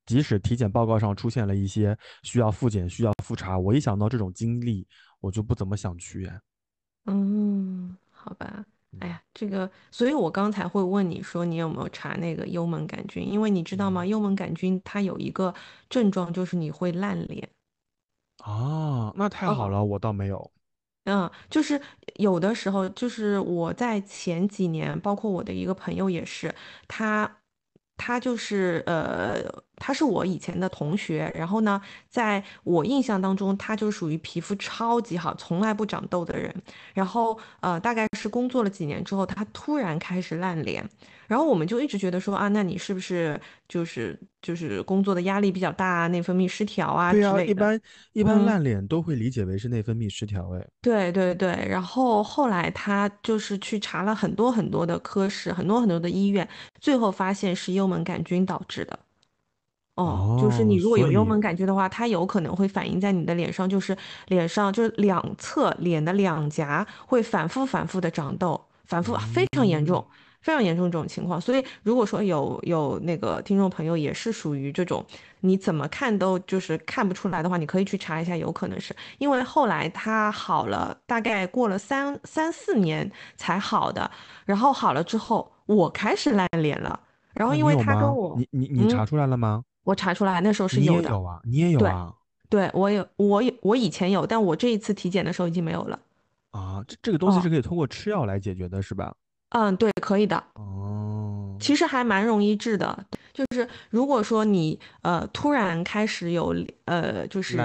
[0.06, 4.86] 即使体检报告上出现了一些需要复检、需要复查，我一想到这种经历，
[5.22, 6.26] 我就不怎么想去。
[6.26, 6.42] 哎，
[7.06, 8.66] 嗯，好吧。
[9.00, 14.04] 哎嗯呀，这个，所以我刚才会问你说你有没有查那个幽门杆菌，因为你知道吗？
[14.04, 15.54] 嗯幽门杆菌它有一个
[15.90, 17.48] 症状，就是你会烂脸。
[18.44, 20.50] 啊，那太好嗯了，我倒没有。
[21.10, 21.80] 嗯，就是
[22.16, 26.54] 有的时候，就是我在前几年，包括我的一个朋友也是，
[26.86, 27.40] 他
[27.96, 29.42] 他就是呃，
[29.78, 36.54] 他是我以前的同学，然后呢，在我印象当中，他就属于皮肤超级好，从来不长痘的人。
[36.94, 40.84] 然后呃，大概是工作了几年之后，他突然开始烂脸，
[41.28, 47.52] 然后我们就一直觉得说啊，那你是不是就是就是工作的压力比较大啊，内分泌失调啊对呀，之类的？
[47.52, 47.82] 一般
[48.14, 50.52] 一般嗯烂脸都会理解为是内分泌失调。
[50.56, 56.48] 哎，对对对，然后后来他就是去查了很多很多的科室，很多很多的医院，
[56.80, 58.98] 最后发现是幽门杆菌导致的。
[59.98, 70.08] 哦，就是你哦，如果有幽门杆菌的话，它有可能会反映在你的脸上，就是脸上就是两侧脸的两颊会反复反复的长痘，反复非常严嗯，重，
[70.42, 71.42] 非常严重这种情况。
[71.42, 75.04] 所以如果说有有那个听众朋友也是属于这种，
[75.40, 84.12] 你怎么看都就是看不出来的话，你可以去查一下，有可能是因为后来他好了，大概过了三三四年才好的，
[84.46, 87.00] 然后好了之后，我开始烂脸了。
[87.34, 88.08] 然后因为他跟？
[88.16, 89.64] 我，你你你嗯，查出来了吗？
[89.88, 92.14] 我查出来那时候是有的，也有啊，你也有啊。
[92.50, 95.98] 对，我有我有我以前有，但我这一次体检的时候已经没有了。
[96.52, 99.16] 啊，这这个东西是哦，可以通过吃药来解决的，是吧？
[99.52, 103.06] 嗯，对，可以的，哦，其实还蛮容易治的。
[103.34, 107.56] 就是如果说你呃突然开始有呃就是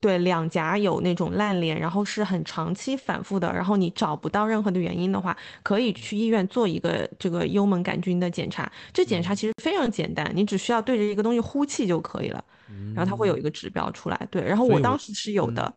[0.00, 8.70] 对两颊有那种烂脸，然后是很长期反复的，然后你找不到任何的原因的话，可以去医院做一个这个幽门杆菌的检查。
[8.92, 12.44] 这检查嗯其实非常简单，你只需要对着一个东西呼气就可以了。
[12.94, 14.28] 然后它会有嗯，一个指标出来。
[14.30, 15.74] 对，然后我我当时是有嗯的。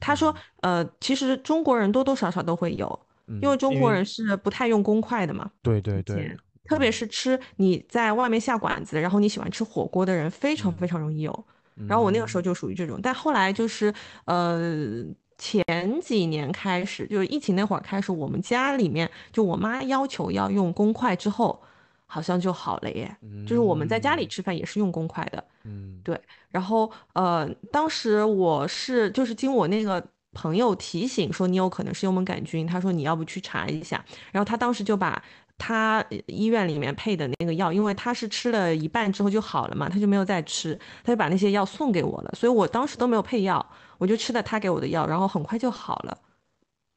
[0.00, 3.00] 他说，嗯呃，其实中国人多多少少都会有，
[3.42, 11.44] 因为嗯，中国人是不太用公筷的嘛，对对对，特别嗯是吃你在外面下馆子，然后你喜欢吃火锅的人，非常非嗯常容易有。
[11.86, 12.44] 然后我那个时候嗯。
[12.44, 13.92] 就属于这种，但后来就是
[14.24, 15.04] 呃
[15.36, 15.64] 前
[16.00, 21.60] 几年开始，就是疫情那会儿开始，我们家里面就我妈要求要用公筷之后，
[22.06, 23.14] 好像就好了耶。
[23.46, 24.28] 就是我们在家里嗯。
[24.28, 25.44] 吃饭也是用公筷的。
[25.64, 26.00] 嗯。
[26.02, 26.18] 对，
[26.50, 35.22] 然后呃，当时我是就是经我那个朋友提醒说你有可能是幽门杆菌，他说你要不去查一下，然后他当时就把
[35.58, 43.64] 他医院里面配的那个药，因为他是吃了一半之后就好了嘛，他就没有再吃，他就把那些药送给我了，所以我当时都没有配药，
[43.98, 46.18] 我就吃了他给我的药，然后很快就好了。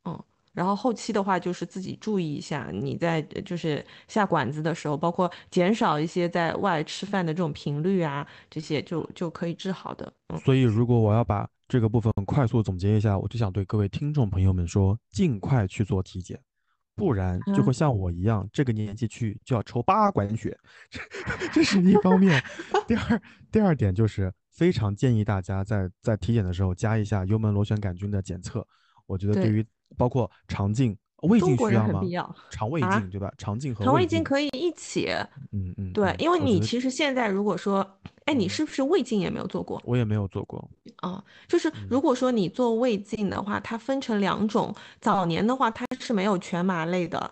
[0.06, 10.12] 嗯然后后期的话就是自己注意一下，你在就是下馆子的时候，包括减少一些在外吃饭的这种频率啊，这些就就可以治好的。
[10.44, 16.38] 所以如果我要把这个部分快速总结一下，我就想对各位听众朋友们说，尽快去做体检，
[16.96, 20.58] 不然就会像我一样，这个年纪去就要抽八管血，
[21.54, 22.44] 这 是一方面。
[22.88, 28.66] 第二，第二点就是非常建议大家在在体检的时候加一下幽门螺旋杆菌的检测，
[29.06, 29.50] 我觉得对。
[29.52, 29.66] 于
[29.98, 32.02] 包括肠镜、胃镜需要吗？
[32.50, 33.32] 肠胃镜对吧？
[33.38, 35.10] 肠镜和肠胃镜可以一起。
[35.52, 37.86] 嗯嗯，对，因为你其实现在如果说，
[38.26, 39.82] 哎，你是不是胃镜也没有做过？
[39.86, 40.68] 我也没有做过。
[40.98, 47.32] 啊，就是如果说你做胃镜的话，它分成两种，早年的话它是没有全麻类的，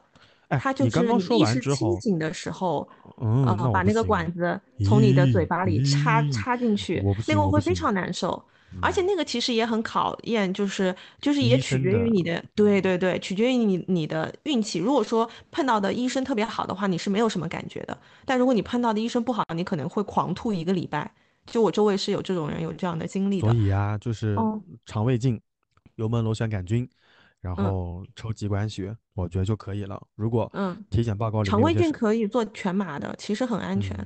[0.50, 8.42] 它就是你意识清醒的时候，呃，把那个管子从你的嘴巴里插插进去，那个会非常难受。
[8.82, 14.80] 而且那个其实也很考验，就是就是也取决于你的，对对对，取决于你你的运气。
[14.80, 21.12] 如果说碰到的医生特别好的话，你是没有什么感觉的；但如果你碰到的医生不好，你可能会狂吐一个礼拜。
[21.48, 23.48] 就我周围是有这种人有这样的经历的。
[23.48, 24.38] 所以啊，就是
[24.86, 25.42] 肠胃镜、
[25.96, 26.88] 幽门螺旋杆菌，
[27.42, 30.00] 然后抽几管血，我觉得就可以了。
[30.14, 33.98] 如果嗯，体检报告里肠胃镜可以做全麻的，其实很安全。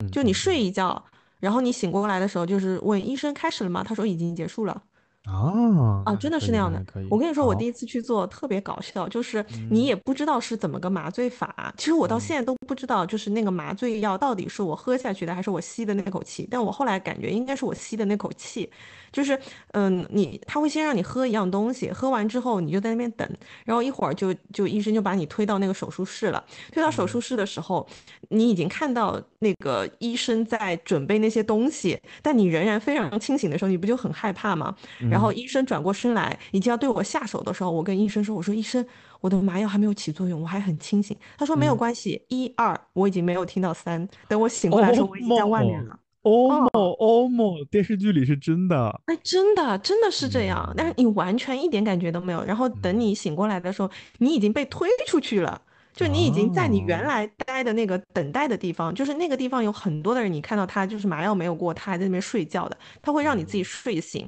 [0.00, 1.04] 嗯，就你睡一觉。
[1.42, 3.82] 然后你醒过来的时候，就是问医生开始了吗？
[3.82, 4.80] 他说已经结束了。
[5.24, 6.80] 啊啊，真的是那样的。
[7.10, 11.74] 我跟你说，我第一次去做特别搞笑，就是你也不知道是怎么个麻醉法。
[11.76, 16.46] 其实我到现在都不知道，就是那个麻醉药到底是我喝下去的，还是我吸的那口气。
[16.48, 18.70] 但我后来感觉应该是我吸的那口气。
[19.12, 19.38] 就是，
[19.72, 23.28] 嗯，你他会先让你喝一样东西，喝完之后你就在那边等，
[23.64, 26.42] 然后一会儿就就医生就把你推到那个手术室了。
[26.72, 27.86] 推到手术室的时候，
[28.30, 34.74] 你已经看到那个医生在准备那些东西，但你仍然非常清醒的时候，你不就很害怕吗？
[35.10, 38.84] 然后医生转过身来，已经要对我下手的时候，我跟医生说：“我说医生，
[39.20, 44.08] 我的麻药还没有起作用，我还很清醒。”他说：“没有关系，一二，我已经没有听到三。
[44.28, 52.44] 等我醒过来的时候，我已经在外面了。”哦莫哦莫，电视剧里是真的，哎，真的真的是这样，但是你完全一点感觉都没有。
[52.44, 55.60] 然后等你醒过来的时候，你已经被推出去了，
[55.92, 64.24] 就你已经在你原来待的那个等待的地方，就是那个地方有很多的人，你看到他就是麻药没有过，他还在那边睡觉的，他会让你自己睡醒，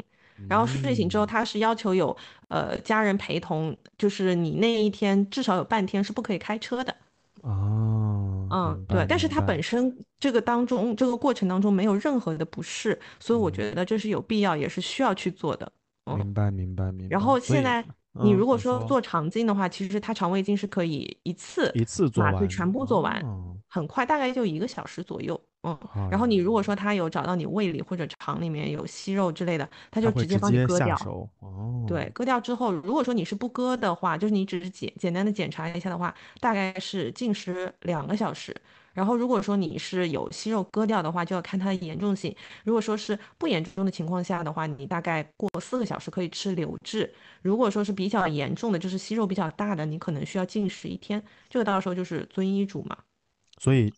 [0.49, 2.17] 然后睡醒之后，他是要求有
[2.49, 6.95] 呃家人陪同，就是你那一天至少有半天是不可以开车的。
[7.45, 15.71] 哦，嗯，对，但是它本身这个当中这个过程当中没有任何的不适，所以我觉得这是有必要也是需要去做的。
[16.07, 17.09] 明白，明白，明白。
[17.11, 23.23] 然后现在你如果说做肠镜的话，其实它肠胃镜是可以一次一次做完，全部做完，
[23.75, 25.41] 很快，大概就一个小时左右。
[25.65, 25.77] 嗯，
[26.11, 30.95] 然后你如果说他有找到你胃里或者肠里面有息肉之类的，他就直接帮你割掉。
[31.41, 38.55] 哦，对，割掉之后，如果说你是不割的话，就是你只是简简单的检查一下的话，大概是禁食两个小时。
[38.93, 42.33] 然后如果说你是有息肉割掉的话，就要看它的严重性。
[42.63, 47.13] 如果说是不严重的情况下的话，你大概过四个小时可以吃流质。
[47.43, 51.21] 如果说是比较严重的，就是息肉比较大的，你可能需要禁食一天。
[51.49, 52.97] 这个到时候就是遵医嘱嘛。
[53.65, 53.91] 所以。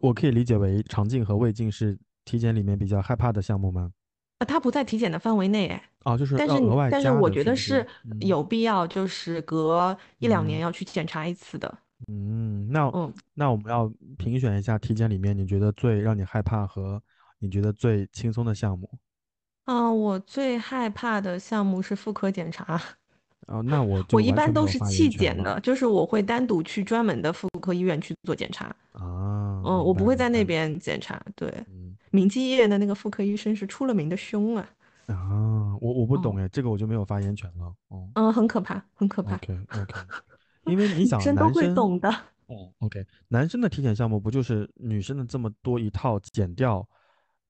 [0.00, 3.90] 我可以理解为肠镜和胃镜是体检里面比较害怕的项目吗？
[4.36, 5.82] 啊，它不在体检的范围内，哎。
[6.04, 6.54] 哦，就是但是
[6.90, 7.86] 但是我觉得是
[8.20, 11.78] 有必要，就是隔一两年要去检查一次的。
[12.08, 17.02] 嗯，那嗯，那我们要评选一下体检里面你觉得最让你害怕和
[17.38, 18.98] 你觉得最轻松的项目。
[19.64, 22.78] 嗯，我最害怕的项目是妇科检查。
[23.46, 28.66] 哦，那我我一般都是气检的，就是我会单独去专门的妇科医院去做检查。
[28.92, 31.22] 啊，嗯，我不会在那边检查。
[31.34, 31.52] 对，
[32.10, 34.68] 明基医院的那个妇科医生是出了名的凶啊。
[35.06, 37.74] 啊，我我不懂哎，这个我就没有发言权了。
[37.88, 39.34] 哦，嗯，很可怕，很可怕。
[39.34, 39.94] OK OK，
[40.64, 42.08] 因为你 想，男生都会懂的。
[42.46, 46.86] 哦，OK，男生的体检项目不就是女生的这么多一套减掉，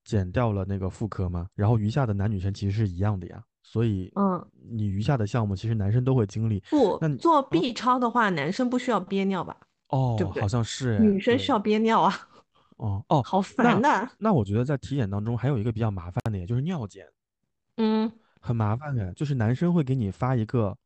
[0.04, 1.48] 减掉了那个妇科吗？
[1.54, 3.42] 然后余下的男女生其实是一样的呀。
[3.66, 6.60] 所以，嗯，你余下的项目其实男生都会经历。
[6.70, 9.56] 不，那做 B 超的话，男生不需要憋尿吧？
[9.88, 10.42] 哦，对不对？
[10.42, 10.98] 好像是。
[10.98, 12.14] 女生需要憋尿啊。
[12.76, 14.10] 哦哦，好烦的。
[14.18, 17.08] 那我觉得在体检当中还有一个比较麻烦的，也就是尿检。
[17.78, 20.76] 嗯，很麻烦的，就是男生会给你发一个，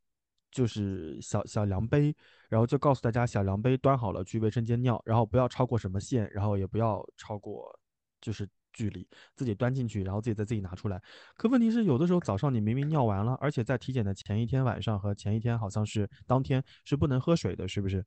[0.53, 2.14] 就是小小量杯，
[2.49, 7.76] 然后就告诉大家小量杯端好了去卫生间尿，然后不要超过什么线，然后也不要超过，
[8.20, 8.49] 就是。
[8.73, 11.01] 距离自己端进去，然后自己再自己拿出来。
[11.37, 18.05] 可问题是，有的时候早上你明明尿完了，而且在体检的前一天晚上和前一天好像是当天是不能喝水的，是不是？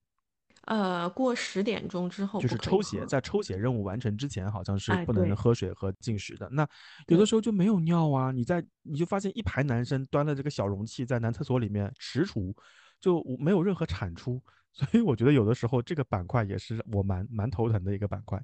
[0.66, 6.48] 呃，过十点钟之后就是抽血，在抽血任务完成之前好像是不能喝水和进食的。
[6.52, 6.68] 那
[7.08, 12.54] 有的时候就没有尿啊，你在你就发现一排男生端了这个小容器在男厕所里面踟蹰，
[13.00, 14.40] 就没有任何产出，
[14.72, 18.40] 所以我觉得有的时候这个板块也是我蛮蛮头疼的一个板块。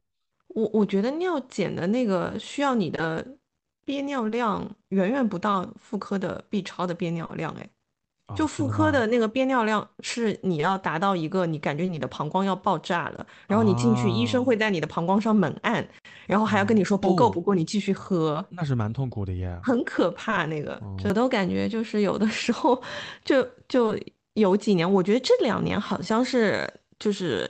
[0.57, 3.23] 我我觉得尿检的那个需要你的
[3.85, 7.69] 憋尿量远远不到妇科的 B 超的憋尿量，哎。
[8.35, 15.87] 就妇科的那个憋尿量是你要达到一个你感觉你的膀胱要爆炸了，然后你进去，医生会在你的膀胱上猛按，
[16.25, 22.81] 然后还要跟你说不够不够，你继续喝，那是蛮痛苦的耶，很可怕那个，这都感觉就是有的时候
[23.23, 23.97] 就就
[24.33, 27.47] 有几年，我觉得这两年好像是就是。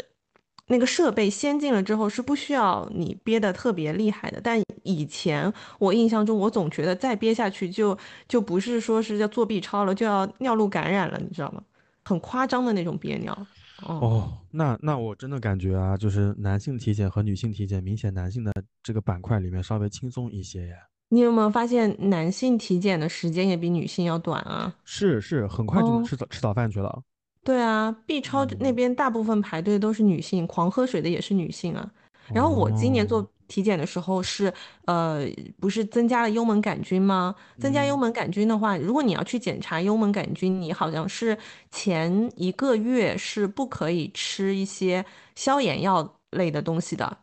[0.68, 7.98] 那个设备先进了之后是不需要你憋得特别厉害的，但以前我印象中，我总觉得再憋下去就
[8.28, 11.62] 就不是说是要做 B 超了，就要尿路感染了，你知道吗？
[12.04, 13.48] 很夸张的那种憋尿。
[13.84, 18.52] 哦，那那我真的感觉啊，就是男性体检和女性体检，明显男性的
[18.82, 20.76] 这个板块里面稍微轻松一些呀。
[21.10, 24.74] 你有没有发现男性体检的时间也比女性要短啊？
[24.84, 27.02] 是是，很快就能吃早吃早饭去了。
[27.48, 31.90] 对啊，B 超那边大部分排队都是女性，狂喝水的也是女性啊。
[32.34, 35.26] 然后我今年做体检的时候是，呃，
[35.62, 37.34] 不是增加了幽门杆菌吗？
[37.58, 41.38] 增加幽门杆菌的话，如果你要去检查幽门杆菌，你好像是
[41.72, 47.18] 前一个月是不可以吃一些消炎药类的东西的，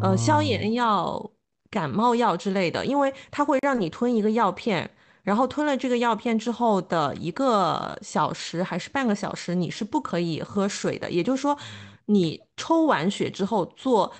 [0.00, 1.28] 呃，消炎药、
[1.72, 4.88] 感冒药之类的，因为它会让你吞一个药片。
[5.26, 11.10] 然后吞了这个药片之后的一个小时还是半个小时，你是不可以喝水的。
[11.10, 11.58] 也就是说，
[12.04, 14.12] 你抽完血之后做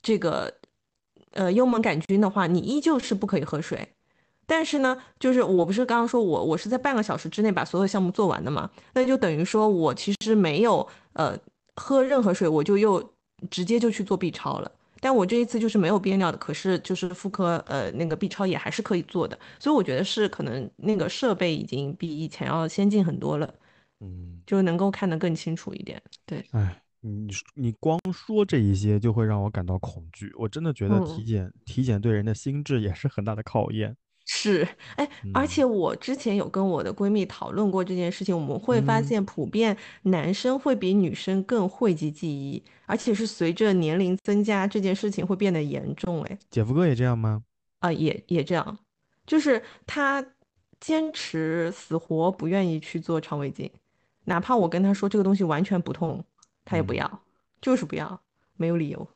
[0.00, 0.54] 这个
[1.32, 3.96] 呃幽门杆菌的话，你依旧是不可以喝水。
[4.46, 8.70] 但是呢，就是我不是刚刚说我我是在半个小时之内把所有项目做完的嘛？
[8.94, 11.36] 那就等于说我其实没有呃
[11.74, 13.12] 喝任何水，我就又
[13.50, 14.70] 直接就去做 B 超了。
[15.02, 23.52] 但我这一次就是没有憋尿的，可是就是妇科呃那个 B 超也还是可以做的，所以我觉得是可能那个设备已经比以前要先进很多了，
[23.98, 26.00] 嗯，就能够看得更清楚一点。
[26.24, 33.96] 对，哎，你你光说这一些就会让我感到恐惧，我真的觉得体检体检对人的心智也是很大的考验。
[34.24, 34.66] 是，
[34.96, 46.22] 哎，而且我之前有跟我的闺蜜讨论过这件事情，我们会发现，普遍男生会比女生更讳疾忌医，而且是随着年龄增加，这件事情会变得严重。
[46.22, 47.42] 哎，姐夫哥也这样吗？
[47.80, 48.78] 啊，也也这样，
[49.26, 50.24] 就是他
[50.78, 53.68] 坚持死活不愿意去做肠胃镜，
[54.24, 56.24] 哪怕我跟他说这个东西完全不痛，
[56.64, 57.22] 他也不要，
[57.60, 58.20] 就是不要，
[58.56, 59.08] 没有理由。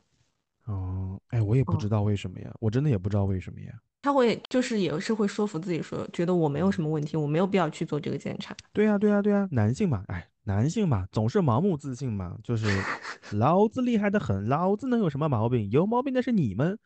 [0.64, 3.72] 哦，哎，我也不知道为什么呀，我真的也不知道为什么呀。
[4.07, 8.54] 他会就是也是会说服自己说，觉得我没有什么问题，我没有必要去做这个检查。
[8.72, 12.68] 对呀，对呀，对呀，男性嘛，哎，男性嘛，总是盲目自信嘛，就是
[13.36, 15.68] 老子厉害的很，老子能有什么毛病？
[15.72, 16.78] 有毛病的是你们，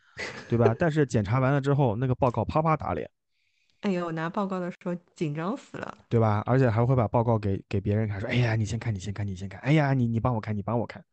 [0.48, 0.74] 对吧？
[0.80, 3.10] 但是检查完了之后，那个报告啪啪打脸。
[3.80, 6.42] 哎呦，拿报告的时候紧张死了，对吧？
[6.46, 11.04] 而且还会把报告给给别人看，说，哎呀，你先看，你先看，你先看，哎呀，你你帮我看，你帮我看，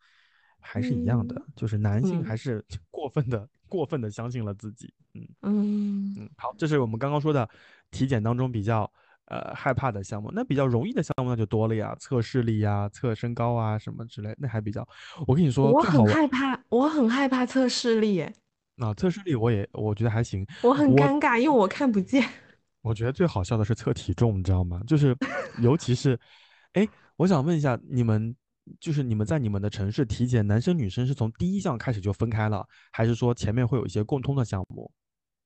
[0.62, 3.45] 还是一样的，就是男性还是 过分的。
[3.68, 7.47] 过分的相信了自己，嗯嗯嗯，好，这是我们刚刚说的
[7.91, 8.91] 体检当中比较
[9.26, 10.32] 呃害怕的项目。
[10.34, 14.88] 那比较容易的项目那就多了呀，测视力呀，测身高啊什么之类，那还比较。
[15.28, 18.22] 我跟你说，我很害怕，我很害怕测视力。
[18.78, 20.45] 啊，测视力我也我觉得还行。
[20.63, 22.28] 我很尴尬，因为我看不见。
[22.82, 24.82] 我觉得最好笑的是测体重，你知道吗？
[24.88, 25.15] 就是
[25.61, 26.20] 尤其是，
[26.74, 28.36] 哎，我想问一下你们。
[28.80, 34.91] 就是你们在你们的城市体检，男生女生是从第一项开始就分开了，还是说前面会有一些共通的项目？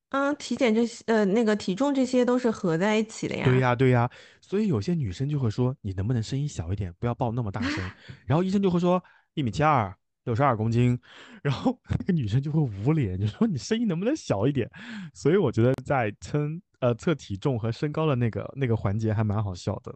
[0.10, 3.46] 嗯，体检这些呃那个体重这些都是合在一起的呀。
[3.46, 4.10] 对呀对呀，
[4.42, 7.82] 所以有些女生就会说你能不能声音小一点，不要报那么大声。
[8.28, 9.02] 然后医生就会说
[9.36, 9.96] 一米七二，
[10.26, 11.00] 六十二公斤，
[11.42, 14.70] 然后那个女生就会捂脸，就说你声音能不能小一点？
[15.14, 19.96] 所以我觉得在称呃测体重和身高的那个那个环节还蛮好笑的。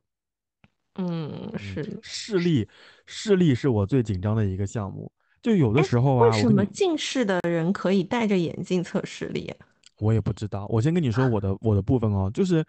[0.98, 2.68] 嗯，是视力，
[3.06, 5.12] 视力是我最紧张的一个项目。
[5.42, 9.54] 就有的时候啊，为什么近视的人可以戴着眼镜测视力？
[10.00, 10.66] 我也不知道。
[10.70, 12.66] 我先跟你说我的 我的部分哦，就是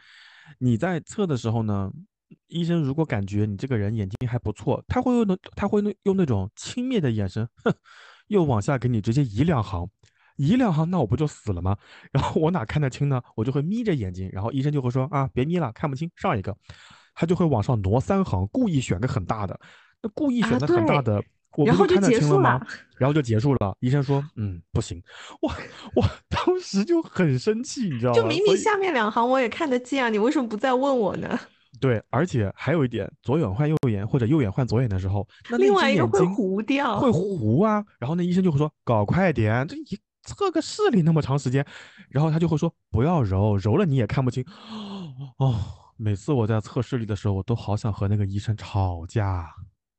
[0.58, 1.90] 你在测的时候呢，
[2.48, 7.72] 医生如果感觉你这个人眼睛还不错，他会用那他会用那种轻蔑的眼神，哼，
[8.26, 9.88] 又往下给你直接移两行，
[10.36, 11.76] 移两行，那我不就死了吗？
[12.12, 13.22] 然后我哪看得清呢？
[13.36, 16.54] 我就会眯着眼睛，然后医生就会说啊，别眯了，看不清，上一个。
[17.16, 19.58] 他就会往上挪三行，故意选个很大的，
[20.02, 21.20] 那故意选的很大的，
[21.56, 22.60] 我不就看得清了吗？
[22.98, 23.74] 然后就结束了。
[23.80, 25.02] 医生说，嗯，不行。
[25.40, 25.50] 我
[25.94, 28.16] 我当时就很生气，你知道吗？
[28.16, 31.40] 就明明下面两行我也看得见啊，你为什么不再问我呢？
[31.80, 37.84] 对，而且还有一点，左眼换右眼或者右眼换左眼的时候，那另外一个会糊掉，会糊啊。
[37.98, 41.64] 然后那医生就会说，搞快点，这一测个视力那么长时间，
[42.08, 44.44] 然后他就会说，不要揉，揉了你也看不清。
[45.38, 45.54] 哦。
[45.96, 49.52] 每次我在测视力的时候，我都好想和那个医生吵架。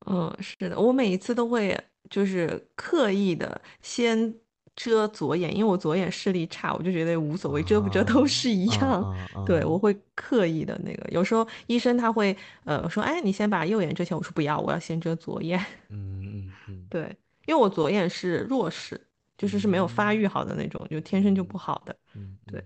[0.05, 1.77] 嗯，是的，我每一次都会
[2.09, 4.33] 就是刻意的先
[4.75, 9.01] 遮左眼，因为我左眼视力差，我就觉得无所谓，遮不遮都是一样。
[9.03, 15.59] 啊啊对，啊我会刻意的那个，有时候医生他会呃说，哎，你先把右眼遮起来，我说不要，我要先遮左眼。
[15.89, 17.03] 嗯嗯嗯，对，
[17.47, 19.01] 因为我左眼是弱视，
[19.37, 21.93] 就是是没有发育好的那种，就天生就不好的。
[22.13, 22.65] 嗯，对嗯，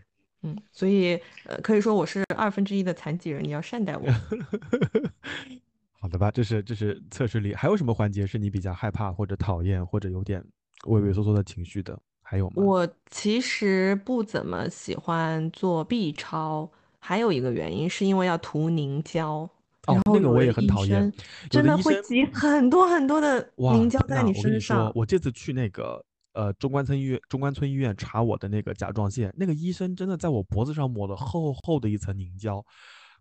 [0.71, 4.05] 所以呃，可以说我是二分之一的残疾人，你要善待我。
[5.99, 10.43] 好的吧，这是这是测试力，还有什么环节是你比较害怕或者讨厌或者有点
[10.87, 11.95] 畏畏缩缩的情绪的？
[12.23, 12.63] 还有吗？
[12.63, 16.67] 我其实不怎么喜欢做 B 超，
[16.97, 19.47] 还有一个原因是因为要涂凝胶，
[19.85, 21.13] 哦然，后那个我也很讨厌
[21.49, 26.03] 真的会挤很多很多的，凝胶在你身我跟你说上，，我这次去那个
[26.33, 32.63] 呃中关村医院，中关村医院查我的那个甲状腺，那个医生真的在我脖子上抹了厚厚的一层凝胶。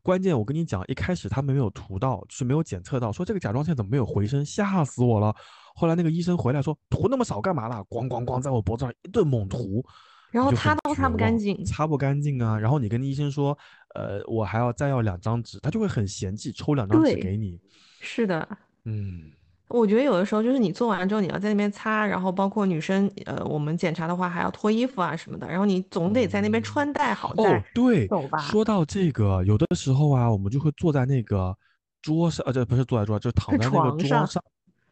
[0.02, 5.34] 关键我跟你讲，一开始他们没有涂到，是没有检测到，说这个甲状腺怎么没有回声，吓死我了。
[5.74, 7.84] 后来那个医生回来说，涂那么少干嘛啦？
[7.90, 9.84] 咣咣咣，在我脖子上一顿猛涂，
[10.30, 11.62] 然后擦都擦不干净。
[11.66, 12.58] 擦不干净啊。
[12.58, 13.56] 然后你跟医生说，
[13.94, 17.60] 呃，我还要再要两张纸，他就会很嫌弃，抽两张纸给你。
[18.00, 18.48] 是的，
[18.86, 19.30] 嗯，
[19.70, 28.38] 我觉得有的时候就是你做完之后，你要在那边擦，然后包括女生，呃，我们检查的话还要脱衣服啊什么的，然后你总得在那边穿戴好哦，对走吧。
[28.38, 31.56] 说到这个，有的时候啊，我们就会坐在那个
[32.02, 34.42] 桌上，呃，这不是坐在桌上，就躺在那个桌上，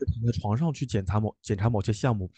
[0.07, 2.31] 在床上去检查某检查某些项目，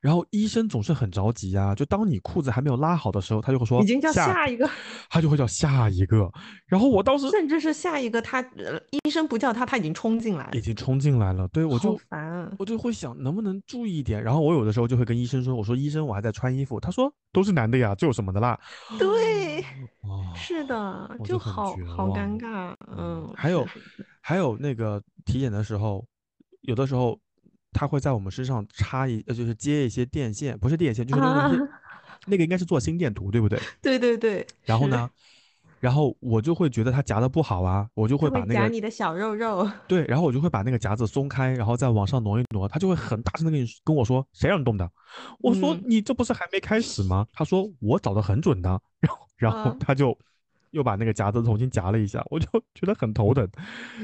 [0.00, 4.68] 然后医生总是很着急呀、就当你裤子还没有拉好的时候，他就会说已经叫下一个，
[5.08, 6.30] 他就会叫下一个，
[6.66, 12.52] 然后我当时甚至是下一个他，呃，医生不叫他，他已经冲进来了已，经冲进来了，对我就烦啊。
[12.58, 18.58] 我就会想能不能注意一点，然后我有的时候就会跟医生说，我说医生我还在穿衣服，他说都是男的呀，这有什么的啦？
[18.98, 19.60] 对，
[20.02, 22.74] 哦，是的，我就就好好尴尬。
[22.96, 23.66] 嗯，还有
[24.20, 26.04] 还有那个体检的时候，
[26.66, 27.18] 有的时候
[27.72, 31.50] 他会在我们身上插一，呃，就是接一些电线，不是电线，就是那个、啊，
[32.26, 33.58] 那个应该是做心电图，对不对？
[33.80, 35.08] 对对对，然后呢，
[35.78, 39.70] 然后我就会觉得他夹的不好啊，我就会把那个夹你的小肉肉。
[39.86, 44.90] 对，然后我就会把那个夹子松开，然后再往上挪一挪，他就会很大声的跟你跟我说谁让你动的？
[45.38, 47.26] 我说嗯你这不是还没开始吗？
[47.32, 48.68] 他说我找的很准的，
[49.00, 50.16] 然后然后啊他就
[50.76, 53.48] 又把那个夹子重新夹了一下，我就觉得很头疼。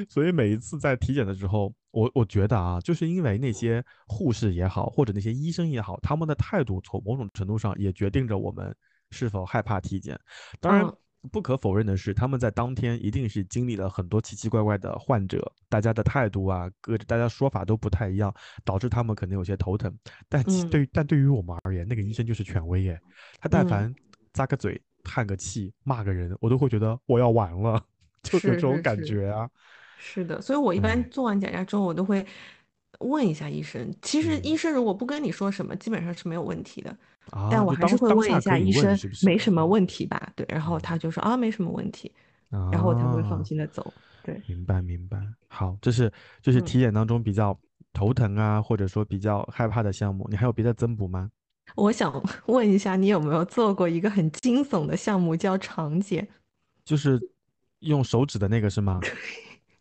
[0.09, 8.75] 所以每一次在体检的时候，我我觉得啊，就是因为那些护士也好，或者那些医生也好，他们的态度从某种程度上也决定着我们
[9.11, 10.19] 是否害怕体检。
[10.61, 10.97] 当然嗯，
[11.31, 19.95] 不可否认的是，他们在当天一定是经历了很多奇奇怪怪的患者，大家的态度啊，各大家说法都不太一样，导致他们可能有些头疼。
[20.29, 22.99] 但对于但对于我们而言，那个医生就是权威耶，
[23.39, 23.95] 他但嗯凡
[24.33, 27.83] 咂个嘴、叹个气、骂个人，我都会觉得我要完了，
[28.23, 29.49] 就是有这种感觉啊。
[29.99, 32.25] 是的，所以我一般哎做完检查之后，我都会
[33.01, 33.93] 问一下医生。
[34.03, 36.91] 其实嗯医生如果不跟你说什么，基本上是没有问题的。
[37.31, 40.33] 啊，但我还是会问一下医生是是没什么嗯问题吧？
[40.35, 42.11] 对，然后他就说啊没什么问题，
[42.71, 43.95] 然后我才会放啊心的走。
[44.23, 47.59] 对，明白明白，好，这是这是嗯体检当中比较
[47.93, 51.31] 头疼啊，或者说比较害怕的项目，你还有别的增补吗？
[51.75, 56.27] 我想 问一下，你有没有做过一个很惊悚的项目叫肠检？
[56.85, 57.21] 就是
[57.81, 59.01] 用手指的那个是吗？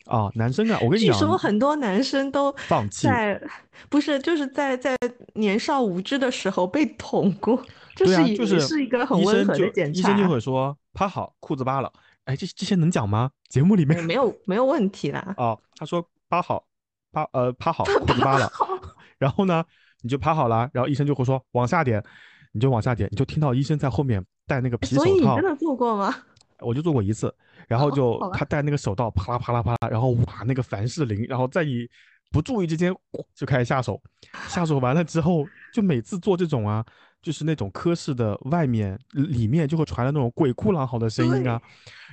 [0.06, 3.42] 哦，男生啊，我跟你讲据讲，说很多男生都放弃在，
[3.88, 4.98] 不是就是在在
[5.36, 7.64] 年少无知的时候被捅过，
[7.96, 11.92] 就是啊，就是是一个很温和的检查医生就，会说趴好，裤子扒了，
[12.26, 13.32] 哎，这这些能讲吗？
[13.48, 15.34] 节目里面呃没有没有问题啦。
[15.38, 16.66] 哦，他说扒好，
[17.12, 18.52] 扒呃趴好，裤子扒了，
[19.18, 19.64] 然后呢
[20.02, 22.04] 你就趴好了，然后医生就会说往下点，
[22.52, 26.14] 你就往下点，你就听到医生在后面戴那个皮手套所以你真，的做过吗？
[26.60, 27.34] 我就做过一次，
[27.68, 31.88] 然后哦就他戴那个手套啪啦啪啦啪啦，然后哇那个凡士林，然后在你
[32.32, 32.95] 不注意之间
[33.34, 33.99] 就开始下手，
[34.47, 35.43] 下手完了之后，
[35.74, 36.86] 就每次做这种啊，
[37.22, 41.60] 就是那种科室的外面里面就会传来那种鬼哭狼嚎的声音啊，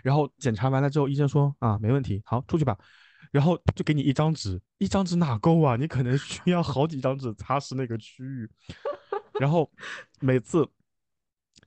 [0.03, 2.77] 然后检查完了之后，医生说啊没问题，好出去吧。
[3.31, 5.77] 然后就给你一张纸，一张纸哪够啊？
[5.77, 8.49] 你可能需要好几张纸擦拭那个区域。
[9.41, 9.71] 然后
[10.21, 10.67] 每次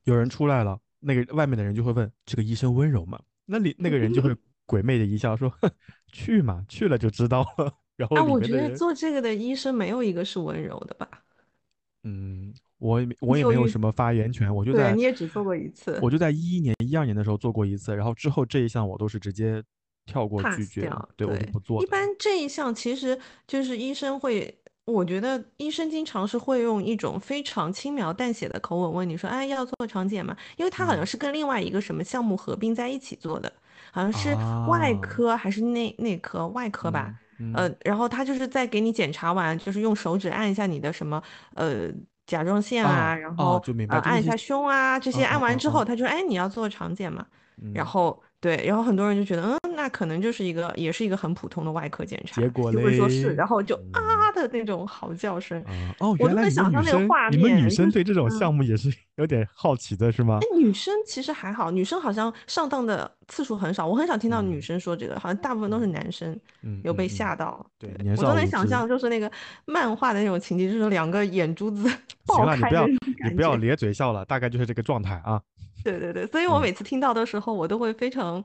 [0.03, 3.19] 有人出来了，那个外面的人就会问这个医生温柔吗？
[3.45, 4.35] 那里那个人就会
[4.65, 5.69] 鬼魅的一笑说：“哼
[6.11, 11.07] 去嘛，去了就知道了。”然后我觉得做这个的医生没有一个是温柔的吧？
[12.03, 19.63] 嗯，我也没我也没有什么发言权，我就对，在你也只做过一次我就在一一年、一二年的时候做过一次，然后之后这一项我都是直接
[20.05, 21.09] 跳过拒绝，掉。
[21.15, 21.85] 对我就不做一。
[21.85, 30.35] 般这一项其实就是医生会我觉得医生经常是会用一种非常轻描淡写的口吻问你说，哎，要做肠检吗？
[30.57, 33.51] 因为他好像嗯是跟另外一个什么项目合并在一起做的，
[33.91, 34.33] 好像是
[34.67, 37.13] 外啊，科还是内内科，外科吧。
[37.39, 41.21] 嗯呃，嗯然后他就是在给你检查完，就是用手指按一下你的什么
[41.55, 41.89] 呃
[42.27, 43.61] 甲状腺啊，然后
[44.03, 47.25] 按一下胸啊，这嗯些按完之后，他就说，哎，你要做肠检吗？
[47.73, 54.03] 然嗯，后对，然后很多人就觉得，嗯，那可能就是一个，也是一个很普通的外科检查，结果就会说是，然后就嗯。
[54.03, 58.31] 啊的那种嚎叫声，啊，哦，我都能原来想象那个，画面，你们女生对这种嗯。
[58.39, 60.39] 项目也是有点好奇的，是吗？
[60.41, 67.63] 哎，女生其实还好，女生好像上当的次数很少，我很少听到女嗯生说这个，好像大部分都是嗯男生嗯有被吓到。
[67.77, 68.47] 对，对，我都能。
[68.47, 69.29] 想象，就是那个
[69.65, 71.83] 漫画的那种情节，就是两个眼珠子
[72.27, 73.55] 行了，你不要爆开的那种你不要。
[73.57, 75.41] 咧嘴笑了，大概就是这个状态啊。
[75.83, 78.43] 对对对，所以我嗯每次听到的时候，我都会非常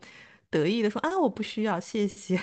[0.50, 2.38] 得意的说啊，我不需要，谢谢。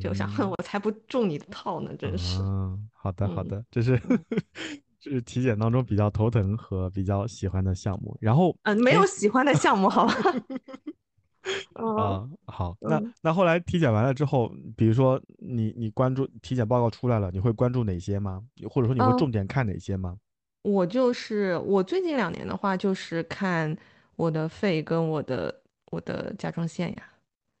[0.00, 2.40] 就想，我才不中你的套呢，真是。
[2.42, 4.18] 嗯，好的好嗯的，这是嗯
[5.00, 8.16] 这是体检当中比较头疼和比较喜欢的项目。
[8.20, 10.14] 然后，嗯，没哎有喜欢的项目，好吧？
[11.78, 13.14] 嗯啊，好，那嗯。
[13.22, 18.42] 那后来体检完了之后，比如说你你关注体检报告出来了，你会关注哪些吗？
[18.68, 20.16] 或者说你会嗯，重点看哪些吗？
[20.62, 23.76] 我就是我最近两年的话，就是看
[24.16, 27.02] 我的肺跟我的我的甲状腺呀，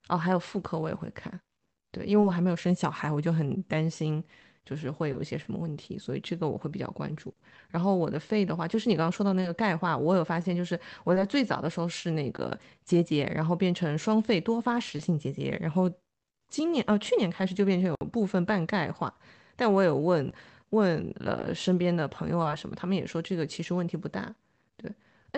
[0.08, 1.38] 哦，还有妇科我也会看，
[1.92, 4.22] 对，因为我还没有生小孩，我就很担心，
[4.64, 7.32] 就是会有一些什么问题，所以这个我会比较关注。
[7.68, 15.90] 然后我的肺的话，就是你刚刚说到那个钙化，我有发现，就是我在最早的时候是那个结节，然后变成双肺多发实性结节，然后
[16.48, 19.12] 今年呃去年开始就变成有部分半钙化，
[19.56, 20.32] 但我有问
[20.70, 24.34] 问了身边的朋友啊什么，他们也说这个其实问题不大。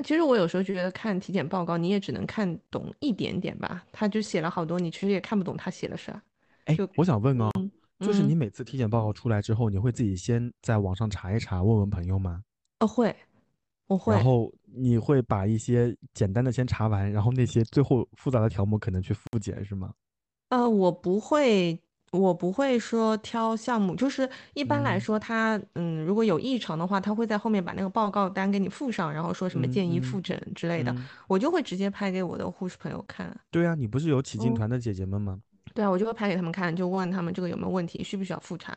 [0.03, 6.23] 其实我有时候觉得看体检报告，你也只能看懂一点点吧，他就写了好多，你其实也看不懂他写了啥。
[6.65, 7.71] 哎，就我想问哦，嗯
[8.01, 12.43] 就是你嗯，每次体检报告出来之后，你会自己先在网上查一查，问问朋友吗？
[12.81, 13.15] 哦会，
[13.89, 14.15] 我会。
[14.15, 19.93] 然后你会把一些简单的先查完，然后那些最后复杂的条目可能去复检，是吗？
[20.51, 21.79] 呃，我不会，
[22.11, 33.35] 我不会说挑项目，就是一般来嗯说他，嗯，如果有异常的话，他会在后面把那个报告单给你附上，然后说什么建议复诊之类的，嗯，我就会直接拍给我的护士朋友看。
[33.51, 34.55] 对啊，你不是有起进嗯。
[34.55, 35.39] 团的姐姐们吗？
[35.75, 38.77] 对啊，我就会拍给他们看，就问他们这个有没有问题，需不需要复查，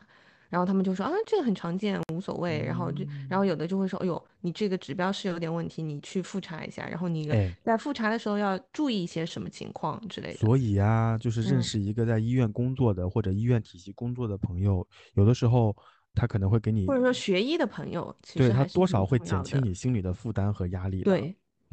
[0.52, 2.62] 然后他们就说啊，这个很常见，无所谓。
[2.62, 10.38] 然后就，然嗯，后有的就会说，哎呦，你这个指标是有点问题，你去复查一下，然后你哎，在复查的时候要注意一些什么情况之类的。
[10.38, 15.74] 所以啊，就是认嗯，识一个在医院工作的或者医院体系工作的朋友，有的时候
[16.14, 19.18] 他可能会给你，或者说学医的朋友，其对，实他多少会。
[19.22, 21.04] 减轻你心里的负担和压力的。
[21.04, 21.20] 对，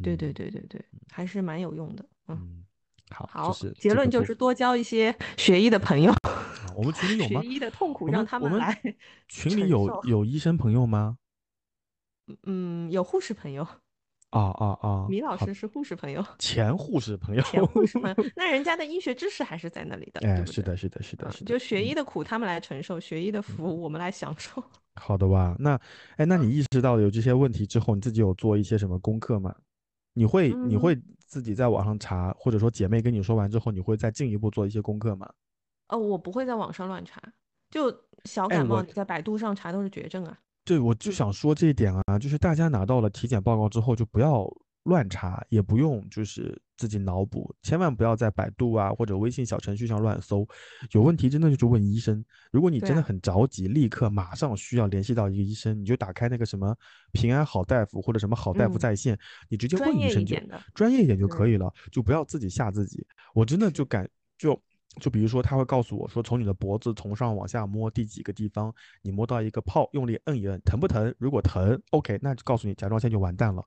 [0.02, 2.06] 对对嗯对对对，还是蛮有用的。
[2.28, 2.64] 嗯，嗯，
[3.10, 3.94] 好，这好，是结。
[3.94, 7.42] 论就是多交一些 学医的朋友， 啊，我们群里有吗？
[7.42, 8.80] 学医的痛苦我让他们来
[9.28, 9.70] 群里。
[9.70, 11.18] 有有医生朋友吗？
[12.44, 13.68] 嗯，有护士朋友。
[14.30, 17.42] 啊啊啊，米老师是护士朋友，前护士朋友。
[17.42, 20.46] 前护士朋友，那人家的医学知识还是在那里的，对哎？
[20.46, 21.46] 是的，是的，是的，嗯，是的。
[21.46, 24.64] 就学医嗯的苦他们来承受，学医的嗯，福我们来享受。
[25.02, 25.56] 好的吧？
[25.58, 25.74] 那，
[26.18, 29.56] 哎，那你意识到有这些问题之后，你自己有做一些什么功课吗？
[30.14, 30.96] 你会你嗯，会
[31.30, 35.32] 自己在网上查，或者说姐妹跟你说完之后，你会再进一步做一些功课吗？
[35.88, 37.22] 哦，我不会在网上乱查，
[37.70, 37.90] 就
[38.26, 40.38] 小哎，感冒，我你在百度上查都是绝症啊。
[40.66, 44.46] 对，我就想说这一点啊，就是大家拿到了体检报告之后，就不要
[44.84, 50.48] 乱查，也不用就是自己脑补，千万不要在百度啊或者微信小程序上乱搜，
[50.94, 52.24] 有问题真的就去问医生。
[52.52, 56.74] 如果你真的很着急，立刻马上需要联系到一个医生，你就打开那个什么
[57.12, 59.20] 平安好大夫或者什么好大夫嗯，在线，
[59.50, 60.38] 你直接问医生就
[60.74, 63.06] 专业一点就，可以了，就不要自己吓自己。
[63.34, 64.58] 我真的，就感就
[65.00, 68.74] 就比如说，他会告诉我说，从你的脖子从上往下摸第几个地方，
[69.04, 71.14] 你摸到一个泡，用力摁一摁，疼不疼？
[71.20, 73.64] 如果疼，OK，那就告诉你甲状腺就完蛋了。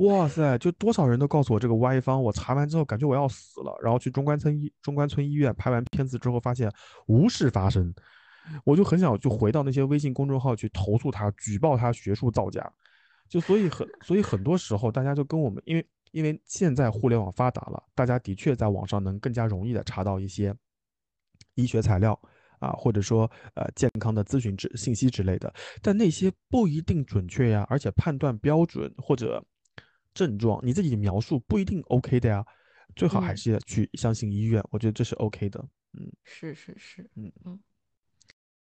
[0.00, 6.70] 哇塞，就多少人都告诉我这个歪方，我查完之后感觉我要死了，然后去中关村医中关村医院拍完片子之后，发现
[7.06, 7.92] 无事发生，
[8.64, 12.72] 我就很想就回到那些微信公众号去投诉他，举报他学术造假。
[13.28, 20.54] 就所以很所以很多时候大家就跟我们，因为因为现在互联网发达了，大家的确在网上能更加容易的查到一些
[21.54, 22.18] 医学材料
[22.58, 29.44] 啊，或者说呃健康的咨询之信息之类的，但那些不一定准确呀，而且判断标准或者
[30.14, 32.44] 症状你自己描述不一定 OK 的呀，
[32.96, 35.60] 最好还嗯，是去相信医院，我觉得这是 OK 的。
[35.92, 37.58] 嗯是是是，嗯，嗯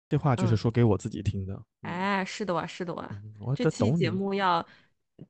[0.08, 1.54] 这话就是嗯，说给我自己听的。
[1.54, 4.64] 嗯哎，是的哇，是的哇，嗯，我这期节目要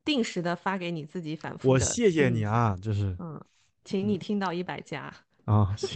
[0.03, 3.39] 定时的发给你自己反复的我谢谢你啊，就是嗯，
[3.83, 5.13] 请嗯你听到一百家。
[5.45, 5.89] 啊，行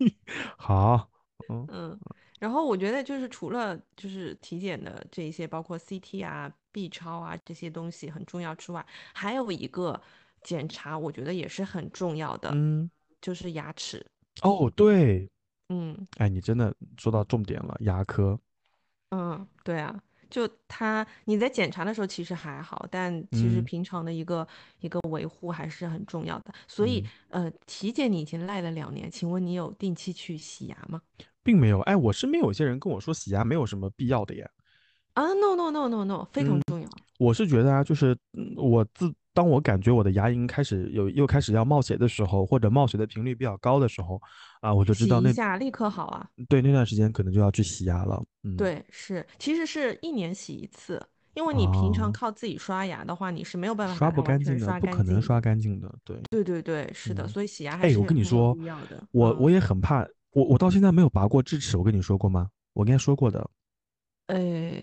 [0.56, 1.10] 好，
[1.48, 2.00] 嗯嗯，
[2.38, 8.84] 然后我觉得就是除了就是体检的这一些，包括 CT 啊、B 超啊这些东西很重要之外，
[9.14, 10.00] 还有一个
[10.42, 14.04] 检查，我觉得也是很重要的，嗯，就是牙齿。
[14.42, 15.28] 哦，对，
[15.70, 18.38] 嗯哎，你真的说到重点了，牙科。
[19.10, 19.98] 嗯，对啊，
[20.30, 24.46] 就他你在检查的时候其实还好，但其实嗯平常的一个
[24.80, 26.52] 一个维护还是很重要的。
[26.66, 31.00] 所以嗯，呃，体检你已经赖了两年，请问你有定期去洗牙吗？
[31.42, 31.80] 并没有。
[31.80, 34.50] 哎，我身边有些人跟我说洗牙没有什么必要的耶。
[35.14, 36.88] 啊，no no no no no，非常嗯，重要。
[37.18, 44.18] 我是觉得啊，就是嗯我自当我感觉我的牙龈开始有又开始要冒血的时候，或者冒血的频率比较高的时候，
[44.62, 46.26] 啊，我就知道那下立刻好啊。
[46.48, 48.24] 对那段时间可能就要去洗牙了。
[48.44, 50.98] 嗯，对，是，其实是一年洗一次，
[51.34, 55.20] 因为你平常啊，靠自己刷牙的话，你是没有办法刷不干净的，不可能。
[55.20, 55.94] 刷干净的。
[56.02, 58.56] 对，对对对，是的，嗯，所以洗牙还哎，我跟你说。
[59.10, 62.48] 我我嗯，也很怕，我我到现在没有拔过智齿，我跟你说过吗？
[62.72, 63.50] 我应该说过的。
[64.28, 64.80] 呃，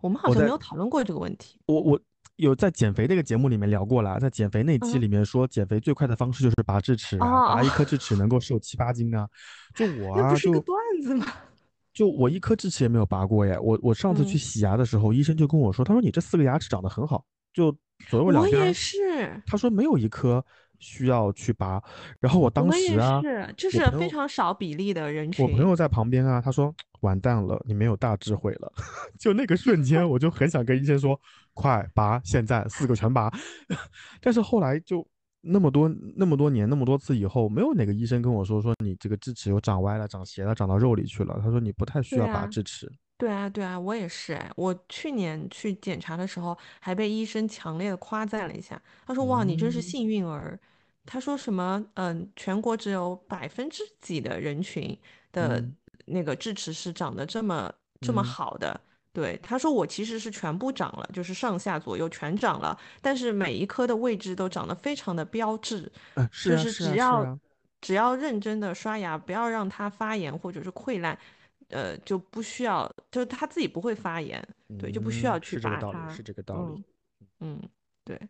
[0.00, 1.58] 我们好像没有讨论过这个问题。
[1.66, 2.00] 我我
[2.36, 9.28] 有在减肥这个节目里面聊过了，在减肥那期嗯，里面说，减肥最快的方式就是拔智齿啊，哦，拔一颗智齿能够瘦七八斤啊。
[9.74, 11.26] 就我啊，那不是个就段子吗？
[11.94, 13.56] 就我一颗智齿也没有拔过耶。
[13.60, 17.70] 我我上次去嗯，洗牙的时候，医生就跟我说，他说你这四个牙齿长得很好，就
[18.08, 18.98] 左右两边我也是，
[19.46, 20.44] 他说没有一颗
[20.84, 21.82] 需要去拔。
[22.20, 25.44] 然后我当时啊，是，这是非常少比例的人群。
[25.44, 28.70] 我朋友在旁边啊，他说完蛋了，你没有大智慧了。
[29.18, 31.18] 就那个瞬间，我就很想跟医生说，
[31.54, 33.32] 快拔，现在四个全拔。
[34.20, 35.06] 但是后来就
[35.40, 41.40] 那么多那么多年那么多次以后，没有哪个医生跟我说说你这个智齿又长歪了、长斜了、长到肉里去了。
[41.42, 42.90] 他说你不太需要拔智齿。
[43.16, 48.80] 对啊，对啊，我也是哎，我去年去检查的时候，还被医生强烈的夸赞了一下。
[49.06, 50.58] 他说：“哇，你真是嗯幸运儿。”
[51.06, 51.84] 他说什么？
[51.94, 54.98] 嗯，全国只有百分之几的人群
[55.32, 55.76] 的嗯
[56.06, 58.80] 那个智齿是长得这么这么嗯好的。
[59.12, 67.40] 对，他说我其实是全部长了，就是上下左右全长了，但是每一颗的位置都长得非常的标志，嗯，是就是只要啊是啊，
[67.80, 71.16] 只要认真的刷牙，不要让它发炎或者是溃烂，
[71.68, 74.44] 呃，就不需要，就是它自己不会发炎，
[74.80, 76.12] 对，就不需嗯，要去是这个道理，拔它。
[76.12, 76.84] 是这个道理。
[77.38, 77.68] 嗯嗯，
[78.04, 78.20] 对，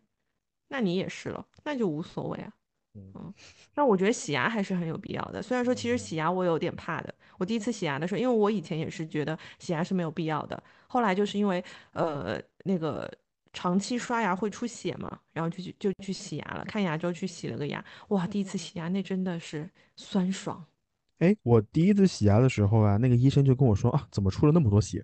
[0.67, 2.53] 那你也是了，那就无所谓啊。
[2.95, 3.33] 嗯嗯，
[3.75, 5.41] 那我觉得洗牙还是很有必要的。
[5.41, 13.11] 虽然说其实嗯洗牙我有点怕的，我第一次洗牙的时候，因为我以前也是觉得洗牙是没有必要的，后来就是因为呃那个
[13.53, 20.63] 长期刷牙会出血嘛，然后就去就去洗牙了，看牙周去洗了个牙，哇，第一次洗牙那真的是酸爽。
[21.19, 25.03] 哎，我第一次洗牙的时候啊，那个医生就跟我说啊，怎么出了那么多血？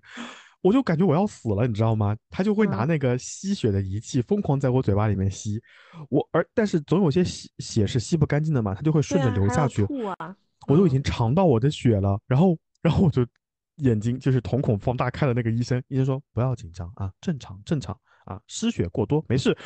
[0.62, 2.16] 我就感觉我要死了，你知道吗？
[2.30, 5.60] 他就会拿嗯，那个吸血的仪器疯狂在我嘴巴里面吸，
[6.08, 9.82] 我而但是总有些血血是吸不干净的嘛，他就会顺着流下去，
[10.68, 13.26] 我都已嗯，经尝到我的血了，然后然后我就
[13.76, 19.56] 眼睛就是瞳孔放大看了那个医生，医生说不要紧张啊，正常正常啊，失血过多没事。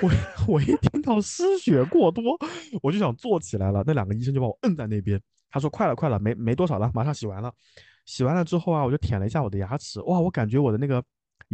[0.00, 0.10] 我
[0.48, 2.22] 我一听到失血过多，
[2.82, 5.20] 我就想坐起来了，那两个医生就把我摁在那边，
[5.50, 7.52] 他说快了快了，没没多少了，马上洗完了。
[8.08, 11.04] 洗完了之后啊，我就舔了一下我的牙齿，哇，我感觉我的那个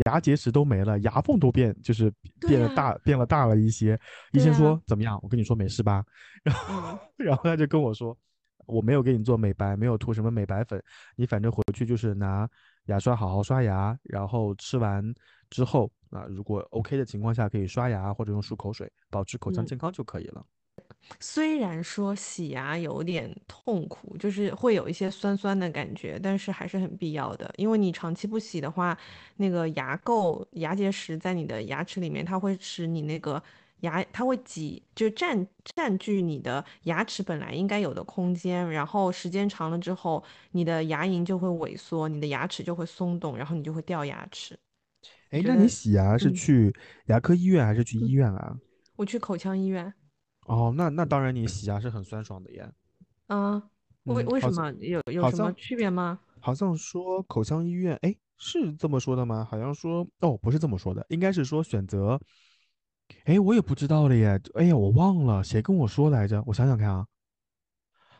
[0.07, 2.09] 牙结石都没了，牙缝都变就是，
[2.47, 3.99] 变得大变了大了一些。
[4.31, 5.19] 医生说怎么样？
[5.21, 6.05] 我跟你说没事吧？
[6.45, 6.75] 然后
[7.19, 7.27] 嗯。
[7.27, 8.17] 然后他就跟我说，
[8.67, 10.81] 我没有给你做美白，没有涂什么美白粉，
[11.17, 12.49] 你反正回去就是拿
[12.87, 15.13] 牙刷好好刷牙，然后吃完
[15.51, 19.67] 之后啊，如果 OK 的情况下可以刷牙或者用漱口水，保持口腔嗯。
[19.67, 20.47] 健康就可以了。
[21.21, 27.53] 虽然说洗牙有点痛苦，就是会有一些酸酸的感觉，但是还是很必要的。
[27.57, 28.97] 因为你长期不洗的话，
[29.37, 33.43] 那个牙垢、牙结石在你的牙齿里面，它会使你那个
[33.81, 35.47] 牙，它会挤，就占
[35.77, 44.59] 占据你的牙齿本来应该有的空间，然后时间长了之后，你的牙龈就会萎缩，你的牙齿就会松动，然后你就会掉牙齿。
[45.31, 46.75] 我哎，那你，洗牙是嗯去
[47.07, 48.57] 牙科医院还是去医嗯，院啊？
[48.97, 49.93] 我去口腔医院。
[50.47, 52.71] 哦，那那当然，你洗牙是很酸爽的耶。
[53.27, 53.63] 啊，
[54.05, 56.19] 为嗯，为什么有有什么区别吗？
[56.41, 59.47] 好像说口腔医院，哎，是这么说的吗？
[59.51, 62.21] 好像说哦，不是这么说的，应该是说选择，
[63.25, 64.39] 哎，我也不知道了耶。
[64.55, 66.43] 哎呀，我忘了谁跟我说来着？
[66.47, 67.07] 我想想看啊，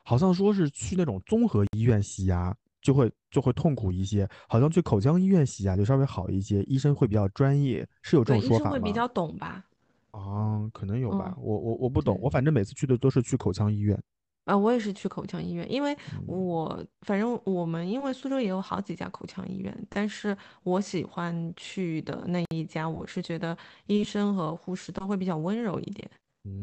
[0.03, 8.71] 好像说是去那种综合医院洗牙就会就会痛苦一些，好像去口腔医院洗牙就稍微好一些，医生会比较专业，是有这，种说法吗？
[8.71, 9.67] 生会比较懂吧？
[10.15, 14.01] 啊，可能有吧，嗯，我我我不懂，对，我反正每次去的都是去口腔医院。
[14.45, 16.23] 啊，我也是去口腔医院，因为嗯。
[16.27, 23.57] 我反正我们因为苏州也有好几家口腔医院，但是我喜欢去的那一家，我是觉得
[23.87, 26.09] 医生和护士都会比较温柔一点。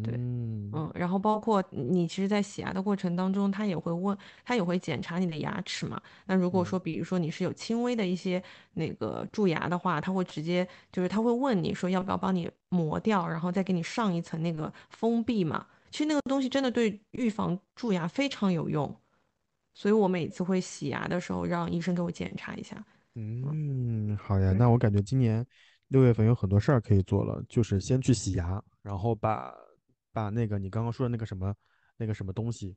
[0.03, 0.13] 对。
[0.15, 6.01] 嗯嗯，然后包括你其实，在洗牙的过程当中，他也会问，他也会检查你的牙齿嘛。
[6.27, 8.41] 那如果嗯说，比如说你是有轻微的一些
[8.75, 15.67] 那个蛀牙的话，他会直接就是他会问你说要不要帮你磨掉，然后再给你上一层那个封闭嘛。
[15.89, 18.95] 其实那个东西真的对预防蛀牙非常有用，
[19.73, 22.81] 所以我每次会洗牙的时候让医生给我检查一下。
[23.15, 23.43] 嗯，
[24.13, 24.57] 嗯，好呀，对。
[24.57, 25.45] 那我感觉今年
[25.89, 29.53] 六月份有很多事儿可以做了，就是先去洗牙，然后把
[30.11, 31.53] 把那个你刚刚说的那个什么
[31.97, 32.75] 那个什么东西，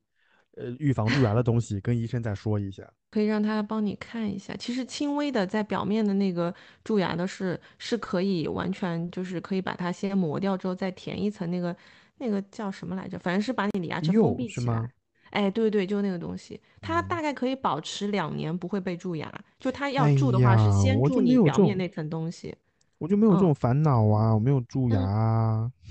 [0.57, 2.89] 呃，预防蛀牙的东西跟医生再说一下。
[3.11, 6.55] 可以让他帮你看一下，其实轻微的在表面的那个
[6.85, 11.77] 蛀牙的是是可以完全就是可以把它先磨掉之后再填一层那个
[12.19, 13.19] 那个叫什么来着？
[13.19, 14.65] 反正是把你的牙齿封闭起来。
[14.65, 14.89] 是吗？
[15.31, 19.33] 哎，对对，就那个东西，它嗯，大概可以保持两年不会被蛀牙。
[19.59, 22.55] 就它要哎蛀的话是，先蛀你表面那层东西。
[22.99, 24.99] 我就没有这嗯种烦恼啊，我没有蛀牙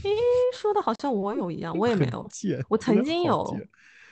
[0.63, 2.25] 说的好像我有一样，我也没有。
[2.69, 3.59] 我曾经有，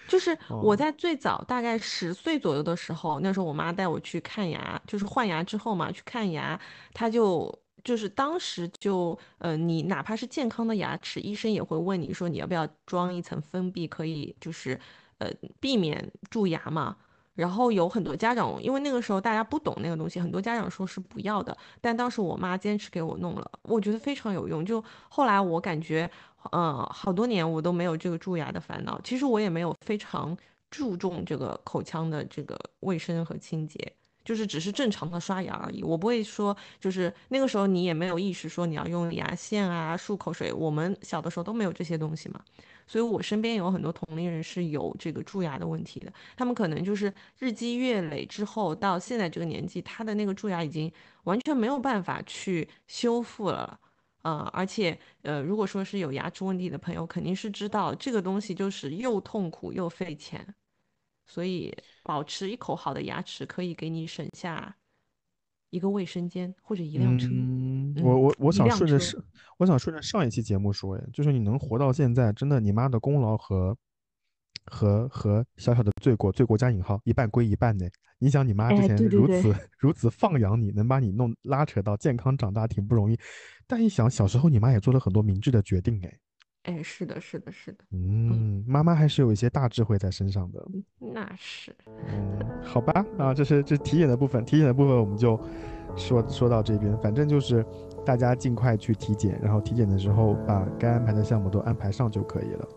[0.06, 6.60] 就是我哦，在最早大概十岁左右的时候，那时候我妈带我去看牙，就是换牙之后嘛，去看牙，
[6.94, 14.78] 她就就是当时就呃，你哪怕是健康的牙齿，医生也会问你说你要不要装一层封闭，可以就是
[15.20, 15.32] 呃
[15.62, 16.98] 避免蛀牙嘛。
[17.34, 21.56] 然后有很多家长，因为那个时候大家不懂那个东西，很多家长说是不要的。
[21.80, 24.66] 但当时我妈坚持给我弄了，我觉得非常有用。
[24.66, 26.10] 就后来我感觉，
[26.52, 29.00] 呃，好多年我都没有这个蛀牙的烦恼。
[29.02, 30.38] 其实我也没有非常
[30.70, 33.94] 注重这个口腔的这个卫生和清洁，
[34.26, 35.84] 就是只是正常的刷牙而已。
[35.84, 42.42] 我不会说，就是那个时候你也没有意识说你要用牙线啊、漱口水，我们小的时候都没有这些东西嘛。
[42.88, 46.12] 所以我身边有很多同龄人是有这个蛀牙的问题的。
[46.36, 50.92] 他们可能就是日积月累之后，到现在这个年纪，他的那个蛀牙已经
[51.24, 53.80] 完全没有办法去修复了。
[54.24, 60.54] 呃，而且呃，如果说是有牙齿问题的朋友，肯定是知道这个东西就是又痛苦又费钱，
[61.26, 64.76] 所以保持一口好的牙齿可以给你省下
[65.72, 67.28] 一个卫生间或者一辆车。
[67.32, 68.70] 嗯，我嗯，我我想。
[68.70, 69.20] 顺着上，
[69.58, 73.76] 我想顺着上一期节目说，哎，就是你能活到现在，真的你妈的功劳和
[74.66, 77.86] 和和小小的罪过，罪过加引号，一半归一半呢。
[78.20, 83.18] 你想你妈之哎，前如此 如此放养你，能把你弄拉扯到健康长大，挺不容易。
[83.66, 86.20] 但一想小时候你妈也做了很多明智的决定，哎，
[86.64, 90.64] 哎，是的，是的，是的，嗯，嗯，妈妈还是有一些大智慧在身上的。
[91.00, 91.76] 那是。
[92.08, 95.40] 嗯，好吧，啊，这是这是体检的部分，体检的部分我们就
[95.96, 97.66] 说说到这边，反正就是
[98.06, 102.70] 大家尽快去体检，然后体检的时候把该安排的项目都安排上就可以了。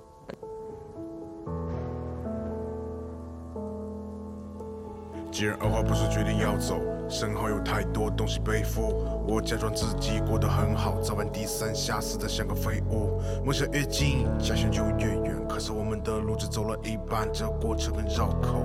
[5.35, 9.05] 既然二话不说决定要走，身后有太多东西背负。
[9.26, 13.20] 我假装自己过得很好，早晚低三下四的像个废物。
[13.45, 18.64] 梦想越近，家乡就越远，可是我们的路只走了一半，这过程很绕口。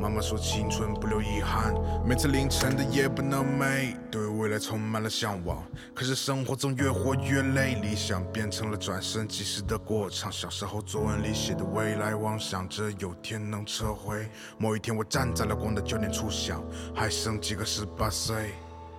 [0.00, 1.72] 妈妈说青春不留遗憾，
[2.04, 5.62] 每次凌晨的夜不能寐，对未来充满了向往。
[5.94, 10.32] 可是生活总越活越累，理想变成了转身即逝的过场。
[10.32, 14.28] 小时候作文里写的未来妄想着有天能撤回。
[14.58, 16.60] 某一天我站在了光的九点初想，
[16.92, 18.50] 还剩几个十八岁。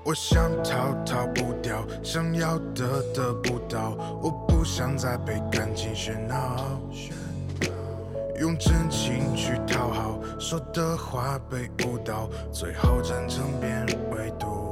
[0.05, 6.79] 我想逃逃不掉，想要得得不到，我不想再被感情喧闹。
[8.39, 14.62] 用真情去讨好，说的话被误导，最后真诚变为毒。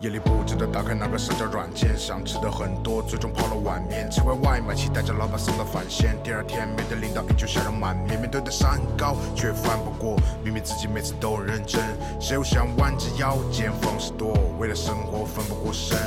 [0.00, 6.16] 夜里不知道打开哪个社交软件，想吃的很多，最终泡了碗面，吃完外卖，期待着老板送的返现。
[6.22, 10.16] 第二天，面对领导依旧笑容满面，面对的山高，却翻不过。
[10.44, 11.82] 明明自己每次都很认真，
[12.20, 14.38] 谁又想弯着腰见风使舵？
[14.60, 15.98] 为了生活奋不顾身，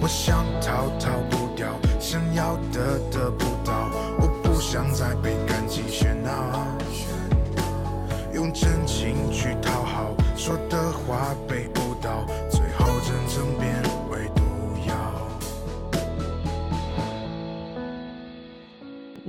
[0.00, 1.68] 我想逃逃不掉，
[2.00, 6.66] 想要的得不到，我不想再被感情喧闹。
[8.32, 12.24] 用真情去讨好，说的话被误导，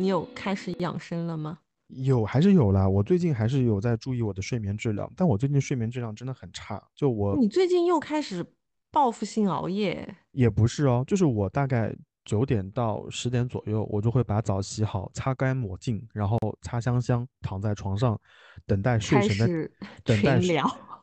[0.02, 1.60] 你有开始养生了吗？
[1.90, 8.46] 有还是有啦，我最近还是有在注意我的睡眠质量，但我最近睡眠质量真的很差，就我你最近又开始
[8.90, 11.94] 报复性熬夜，也不是哦，就是我大概
[12.26, 18.20] 九点到十点左右，我就会把澡洗好，擦干抹净，然后擦香香，躺在床上，
[18.66, 19.70] 等待睡神的，
[20.04, 20.40] 等待。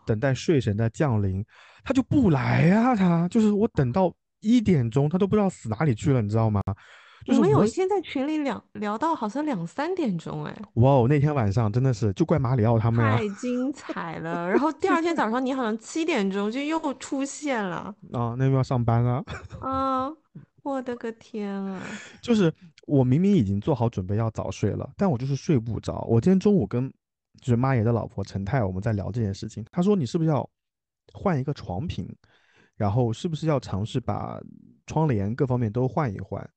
[0.07, 1.45] 等待睡神的降临，
[1.85, 6.63] 他就不来呀、他就是我等到一点钟，他都不知道死哪里去了，你知道吗？
[7.29, 14.49] 就我们有一天在群里两聊到好像两三点钟，哎，哇哦，那天晚上真的是就怪马里奥他们呀太精彩了。
[14.49, 19.23] 然后第二天早上你好像七点钟就又出现了，啊，那边要上班了，
[19.61, 20.11] 啊，
[20.63, 21.83] 我的个天啊！
[22.23, 22.53] 就是
[22.87, 26.07] 我明明已经做好准备要早睡了，但我就是睡不着。
[26.09, 26.91] 我今天中午跟
[27.41, 30.49] 就是妈爷的老婆陈太我们在聊这件事情，她说你是不是要
[31.13, 32.09] 换一个床品，
[32.77, 34.41] 然后是不是要尝试把
[34.87, 36.49] 窗帘各方面都换一换，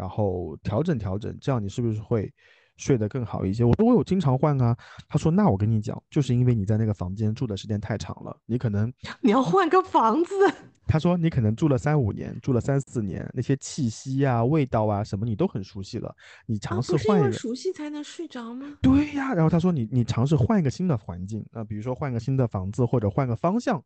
[0.00, 2.32] 然后调整调整，这样你是不是会
[2.78, 3.62] 睡得更好一些？
[3.64, 4.74] 我说我有经常换啊。
[5.06, 8.90] 他说那我跟你讲，就是因为你在那个房间住的时间太长了，你可能
[9.20, 10.34] 你要换个房子。
[10.88, 16.12] 他说：“你可能住了三五年，住了三四年，那些气息啊、味道啊什么，你都很熟悉了。
[16.46, 18.66] 你尝试换一个，熟悉才能睡着吗？
[18.82, 19.32] 对呀。
[19.32, 23.80] 然后他说：你你尝试换一个新的环境，那比如说换个新的房子或者换个方向，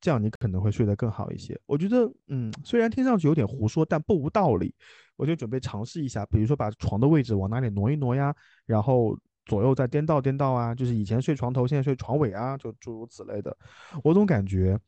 [0.00, 1.58] 这样你可能会睡得更好一些。
[1.66, 4.74] 我觉得，嗯，虽然听上去有点胡说，但不无道理。
[5.16, 8.34] 我就准备尝试一下，比如说把床的位置往哪里挪一挪呀，
[8.66, 13.56] 然后左右再颠倒颠倒啊，就是以前睡床头，现在睡床尾啊，就诸如此类的。
[14.02, 14.78] 我总感觉。”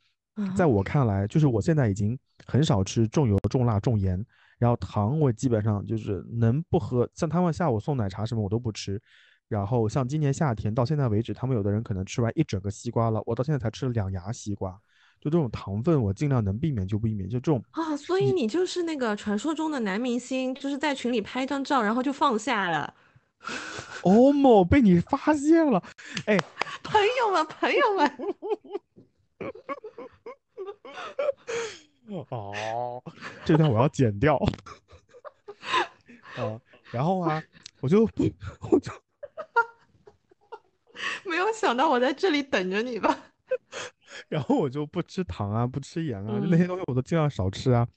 [0.57, 4.19] 在我看来，就是我现在已经很少吃重油、重辣、重盐，
[4.57, 8.99] 然后糖我基本上就是能不喝，像他们下午送奶茶什么我都不吃。
[9.47, 14.75] 然后像今年夏天到现在为止，他们有的人可能吃完一整个西瓜了，我到现在才吃了两牙西瓜。
[15.23, 17.29] 就这种糖分，我尽量能避免就避免。
[17.29, 22.93] 就这种啊，所以你就是那个传说中的男明星，就是在群里拍张照，然后就放下了。
[24.01, 25.81] 哦莫，被你发现了，
[26.25, 26.37] 哎，
[26.83, 28.11] 朋友们，朋友们。
[32.29, 33.01] 哦，
[33.45, 34.35] 这段我要剪掉。
[36.35, 36.59] 啊，
[36.91, 37.41] 然后啊，
[37.79, 38.01] 我就
[38.69, 38.91] 我就
[41.23, 43.17] 没有想到我在这里等着你吧。
[44.29, 47.87] 然后我就不吃糖啊，不吃盐啊，就那些东西我都尽量少吃啊。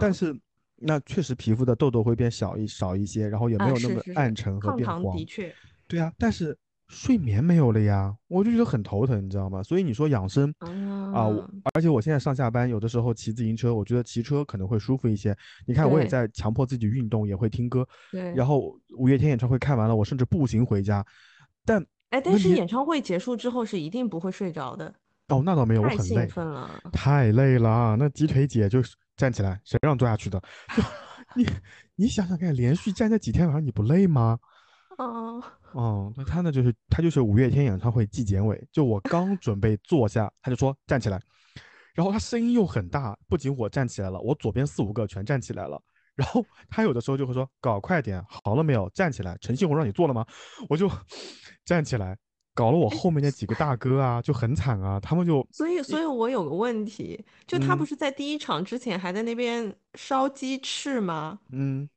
[0.00, 0.38] 但是
[0.76, 5.16] 那确实皮肤的痘痘会变小一少一些，然后也没有那么暗沉和变黄。
[5.16, 5.54] 的确。
[5.86, 6.56] 对啊，但是。
[6.90, 9.62] 睡眠没有了呀，我就觉得很头疼，你知道吗？
[9.62, 11.28] 所以你说养生啊，
[11.74, 15.36] 而且我现在上下班有的时候骑自行车，我觉得骑车可能会舒服一些。
[15.66, 17.86] 你看我也在强迫自己运动，也会听歌。
[18.10, 18.34] 对。
[18.34, 21.04] 然后五月天演唱会看完了，我甚至步行回家。
[21.66, 24.94] 但哎，但是演唱会结束之后是一定不会睡着的。
[25.28, 26.26] 哦，那倒没有，我很累。
[26.26, 26.80] 太了。
[26.92, 28.80] 太累了，那鸡腿姐就
[29.16, 30.42] 站起来，谁让坐下去的？
[31.36, 31.46] 你
[31.94, 34.38] 你想想看，连续站那几天晚上，你不累吗？
[34.98, 35.42] 哦。
[35.72, 36.50] 哦，那他呢？
[36.50, 41.20] 就是他就是五月天演唱会纪检委，就我刚准备坐下，他就说站起来，
[41.94, 45.78] 然后他声音又很大，不仅我站起来了，我左边四五个全站起来了。
[46.14, 48.88] 然后他有的时候就会说搞快点，好了没有？
[48.94, 50.24] 站起来，陈信宏让你坐了吗？
[50.70, 50.90] 我就
[51.66, 52.16] 站起来，
[52.58, 61.38] 搞了我后面那几个大哥啊就很惨啊，他们就所以所以，我有个问题，就他不是在第一场之前还在那边烧鸡翅吗？
[61.52, 61.88] 嗯。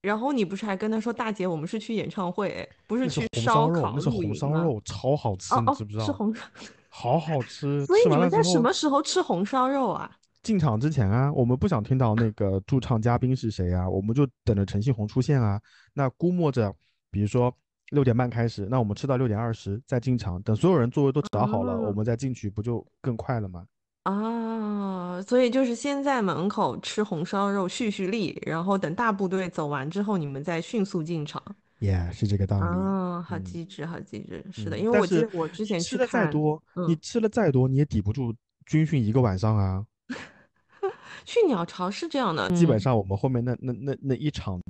[0.00, 6.04] 然后你不是还跟他说大姐，我们是去演唱会，不是去烧烤那是红烧肉，超好吃，你知不知道？
[6.06, 6.42] 是红烧，
[6.88, 7.84] 好好吃。
[7.84, 10.10] 所以你们在什么时候吃红烧肉啊？
[10.42, 15.60] 进场之前啊，我们不想听到那个驻唱嘉宾是谁啊，我们就等着陈信宏出现啊。
[15.92, 16.74] 那估摸着，
[17.10, 17.52] 比如说
[17.90, 23.64] 六点半开始，那我们吃到六点二十再进场，等所有人座位都找好了，我们再进去，不就更快了吗？
[24.04, 31.42] 啊，所以就是先在门口吃红烧肉蓄蓄力，然后等大部队走完之后，你们再迅速进场。
[31.78, 32.64] 也是这个道理。
[32.64, 34.44] 啊，好机智，好机智。
[34.52, 38.34] 是的，因为我记得我之前吃的再多，你吃了再多，你也抵不住
[38.66, 39.84] 军训一个晚上啊。
[41.24, 44.60] 去鸟巢是这样的，基本上我们后面那那那那一场，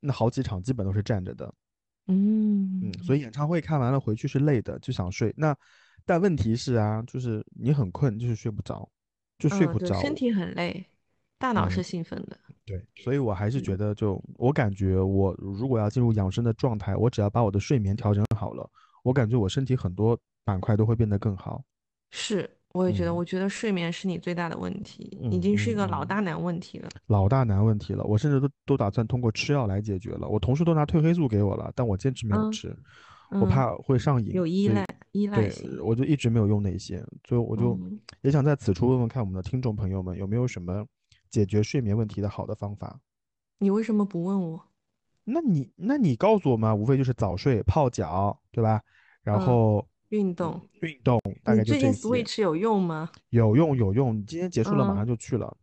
[0.00, 1.52] 那好几场基本都是站着的。
[2.08, 5.32] 嗯嗯，所以演唱会看完了回去是累的，就想睡。
[5.36, 5.56] 那。
[6.08, 8.88] 但问题是啊，就是你很困，就是睡不着，
[9.40, 10.86] 就睡不着，身体很累，
[11.36, 12.38] 大脑是兴奋的。
[12.64, 18.70] 对，所以我还是觉得，就我感觉，我如果要进入养生的状态，我只要把我的睡眠调整好了，
[19.02, 21.64] 我感觉我身体很多板块都会变得更好。
[22.12, 26.88] 是，我也觉得，我觉得睡眠是你最大的问题，已经是一个老大难问题了。
[27.06, 30.28] 老大难问题了，我甚至都都打算通过吃药来解决了。
[30.28, 32.76] 我同事都拿褪黑素给我了，但我坚持没有吃。
[33.30, 37.76] 我怕会上瘾，有依赖依赖性，我就一直没有用那些，所以我就
[38.22, 40.86] 也想在此处问问看我们的听众朋友们有没有什么
[41.28, 43.00] 解决睡眠问题的好的方法。
[43.58, 44.62] 你为什么不问我？
[45.24, 48.80] 那你那你告诉我嘛，无非就是早睡、泡脚，对吧？
[49.24, 51.92] 然后运动运动，大概就这些。
[51.92, 53.10] 最近 Switch 有用吗？
[53.30, 55.56] 有用有用，你今天结束了马上就去了。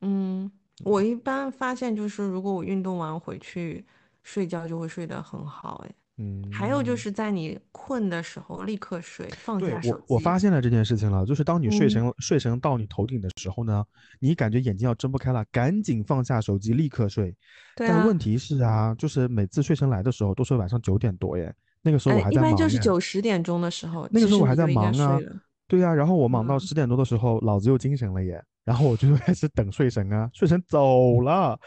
[0.00, 0.50] 嗯，
[0.84, 3.84] 我一般发现就是如果我运动完回去
[4.22, 5.94] 睡觉就会睡得很好，哎。
[6.22, 9.90] 嗯，还有就是在你困的时候立刻睡，放下手机。
[9.90, 13.82] 我我发现了这件事情了，就是当你睡神睡神到你头顶的时候呢，
[14.18, 17.34] 你感觉眼睛要睁不开了，赶紧放下手机，立刻睡。
[17.74, 22.50] 对但问题是啊，就是每次睡神来的时候都是晚上九点多耶，那个时候我还在忙。
[22.50, 25.18] 一般就是九十点钟的时候，那个时候我还在忙啊。
[25.66, 31.58] 对呀，然后我忙到十点多的时候，老子又精神了耶，然后我就 开始等睡神啊，睡神走了。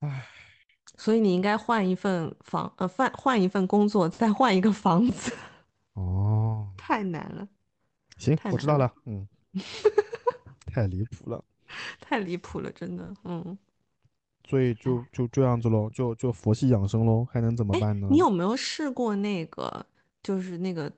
[0.00, 0.24] 唉，
[0.96, 5.32] 所以你应该换一份房，呃，换换一份工作，再换一个房子，
[5.92, 7.46] 哦， 太难了，
[8.16, 9.28] 行，我知道了，嗯，
[10.72, 11.44] 太离谱了，
[12.00, 13.58] 太离谱了，真的，嗯。
[14.48, 18.08] 所以就就这样子喽，就就佛系养生喽，还能怎么办呢？
[18.10, 19.86] 你有没有试过那个，
[20.22, 20.90] 就是那个，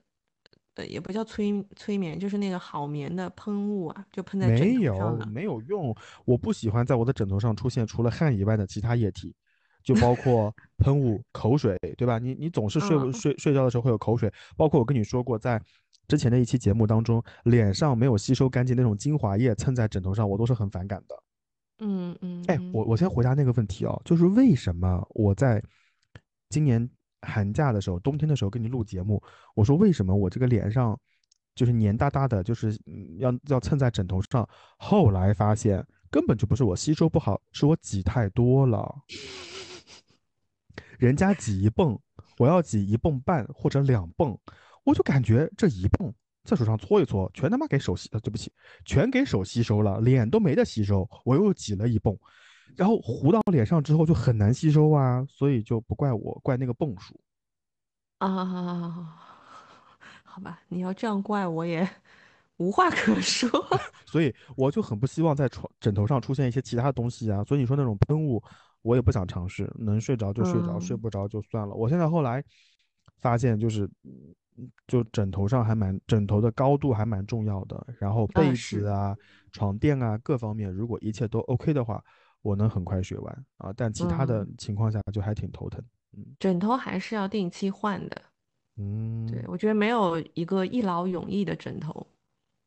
[0.77, 5.27] 呃，也不叫催催眠，就是那个好眠的喷雾啊，就喷在枕没有，头上的。
[5.27, 5.95] 没有用。
[6.25, 9.35] 我不喜欢在我的枕头上出现除了汗以外的其他液体，
[9.83, 12.19] 就包括 喷雾、口水，对吧？
[12.19, 15.61] 你你总是睡不嗯睡睡觉的时候会有口水，包括我跟你说过，在
[16.09, 21.15] 之前的一期节目当中，脸上没有吸收干净那种精华液蹭在枕头上，我都是很反感的。
[21.85, 25.61] 嗯嗯哎，嗯我我先回答那个问题哦，就是为什么我在
[26.49, 26.89] 今年
[27.23, 29.21] 寒假的时候，冬天的时候跟你录节目，
[29.57, 30.97] 我说为什么我这个脸上
[31.55, 38.95] 就是黏哒哒的，就是嗯要要蹭在枕头上，后来发现根本就不是我吸收不好，是我挤太多了。
[40.99, 41.99] 人家挤一泵，
[42.39, 44.39] 我要挤一泵半或者两泵，
[44.85, 46.15] 我就感觉这一泵
[46.45, 48.53] 在手上搓一搓，全他妈给手吸，呃，对不起，
[48.85, 52.17] 全给手吸收了，脸都没得吸收，我又挤了一泵，
[52.77, 57.19] 然后糊到脸上之后就很难吸收啊，所以就不怪我，怪那个泵数。
[58.19, 59.19] 啊，
[60.25, 61.89] 好吧，你要这样怪我也
[62.57, 63.49] 无话可说。
[64.07, 67.43] 所以我就很不希望在床枕头上出现一些其他的东西啊。
[67.45, 68.43] 所以你说那种喷雾，
[68.83, 71.75] 我也不想尝试，能睡着就睡着，睡嗯不着就算了。
[71.75, 72.43] 我现在后来
[73.21, 74.35] 发现，就是嗯
[74.87, 79.17] 就枕头上还蛮枕头的高度还蛮重要的，然后被子啊、
[79.51, 82.03] 床垫啊各方面，如果一切都 OK 的话，
[82.43, 83.73] 我能很快学完啊。
[83.77, 85.83] 但其他的嗯情况下就还挺头疼。
[86.17, 88.23] 嗯枕头还是要定期换的。
[88.77, 92.07] 嗯，对，我觉得没有一个一劳永逸的枕头，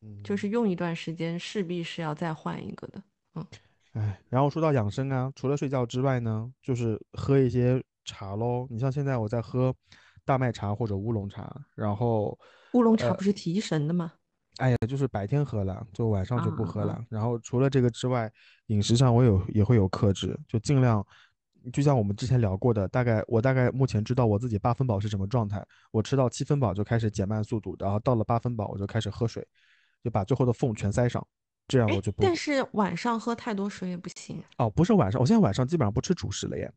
[0.01, 3.03] 嗯就是用一段时间势必是要再换一个的。
[3.35, 3.45] 嗯
[3.93, 8.67] 哎，然后说到养生啊，除了睡觉之外呢，就是喝一些茶喽。
[8.69, 9.73] 你像现在我在喝
[10.25, 12.37] 大麦茶或者乌龙茶，然后
[12.73, 14.11] 乌龙茶呃不是提神的吗？
[14.57, 17.05] 哎呀，就是白天喝了，就晚上就不喝啊了。
[17.09, 18.31] 然后除了这个之外，
[18.67, 21.05] 饮食上我有也会有克制，就尽量，
[21.73, 25.61] 就像我们之前聊过的，大概我大概目前知道我自己八分饱是什么状态，
[25.91, 29.45] 我吃到七分饱就开始减慢速度，然后到了八分饱我就开始喝水，
[30.01, 31.25] 就把最后的缝全塞上，
[31.67, 34.41] 这样哎我就，不但是晚上喝太多水也不行。
[34.57, 36.71] 哦，不是晚上，我现在晚上基本上不吃主食了耶。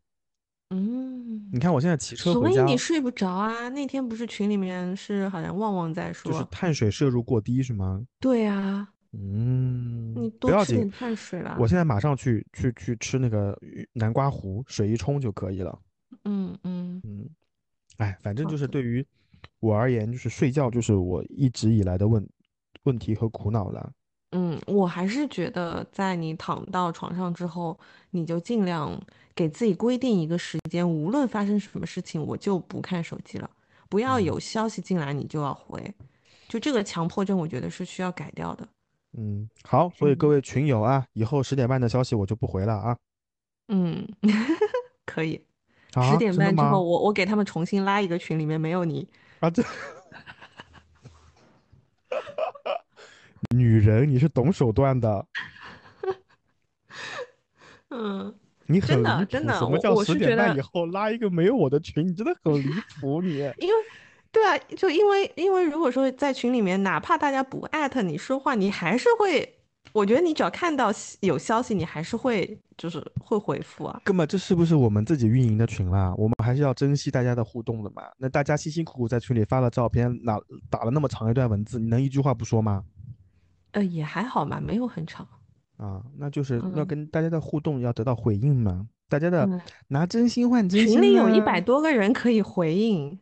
[0.71, 3.69] 嗯，你看我现在骑车回家，所以你睡不着啊？
[3.71, 8.05] 那天不是群里面是好像旺旺在说就是说，碳水摄入过低是吗？
[8.21, 11.57] 对啊，嗯，你多吃点，碳水啦。
[11.59, 13.59] 我现在马上去去去吃那个
[13.95, 15.79] 南瓜糊，水一冲就可以了。
[16.25, 17.31] 嗯嗯嗯，
[17.97, 19.07] 哎，反正就是的对于
[19.61, 22.29] 我而言，就是睡觉就是我一直以来的问
[22.83, 23.91] 问题和苦恼了。
[24.33, 27.79] 嗯，我还是觉得在你躺到床上之后，
[28.11, 29.01] 你就尽量
[29.35, 33.51] 给自己规定一个时间，无论发生什么事情，我就不看手机了，
[33.89, 35.95] 不要嗯有消息进来你就要回，
[36.49, 38.69] 就这个强迫症，我觉得是需要改掉的。
[39.17, 42.97] 嗯，好，所以各嗯位群友啊，以后十点半的消息我就不回了啊。
[43.69, 44.07] 嗯，
[45.07, 45.43] 可以。
[45.95, 46.79] 啊，十点半之后，吗？
[46.79, 49.09] 我我给他们重新拉一个群，里面没有你。
[49.41, 49.63] 啊，这
[53.55, 55.27] 女人你是懂手段的，
[57.91, 58.35] 嗯，
[58.67, 59.09] 你很离谱。
[59.09, 62.07] 的真的，什么叫十点半以后拉一个没有我的群？
[62.07, 62.69] 你真的很离
[63.01, 63.39] 谱，你。
[63.59, 63.75] 因为，
[64.31, 69.59] 对啊，就因为因为如果说在群里面，哪怕大家不艾特你说话，你还是会，
[69.93, 74.01] 我觉得你只要看到有消息，你还是会就是会回复啊。
[74.05, 76.15] 哥们这是不是我们自己运营的群啦？
[76.17, 78.03] 我们还是要珍惜大家的互动的嘛。
[78.19, 80.39] 那大家辛辛苦苦在群里发了照片，哪
[80.69, 82.85] 打了那么长一段文字，你能一句话不说吗？
[83.73, 85.27] 呃，也还好嘛，没有很长。
[85.77, 88.87] 啊，那就是要嗯跟大家的互动要得到回应嘛。
[89.09, 93.19] 大家的嗯，拿真心换真心群里有一啊百多个人可以回应，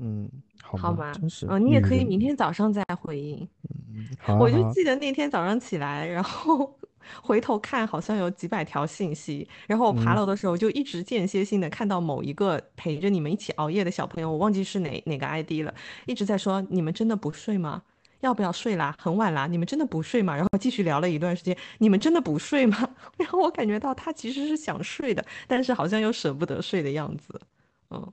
[0.00, 0.28] 嗯，
[0.62, 1.12] 好好吗？
[1.12, 3.48] 真是嗯，你也可以明天早上再回应。
[3.94, 6.76] 嗯，好啊我就记得那天早上起来，然后
[7.22, 9.46] 回头看，好像有几百条信息。
[9.66, 15.72] 然后我爬嗯楼的时候，就一直间歇性的看到某一个陪着你们一起熬夜的小朋友，我忘记是哪哪个 ID 了，
[16.06, 17.82] 一直在说：“你们真的不睡吗？
[18.20, 18.94] 要不要睡啦？
[18.98, 22.76] 很晚啦，你们真的不睡吗？”然后继续聊了一段时间，你们真的不睡吗？
[23.18, 27.40] 然后我感觉到他其实是想睡的，但是好像又舍不得睡的样子，
[27.90, 28.12] 嗯。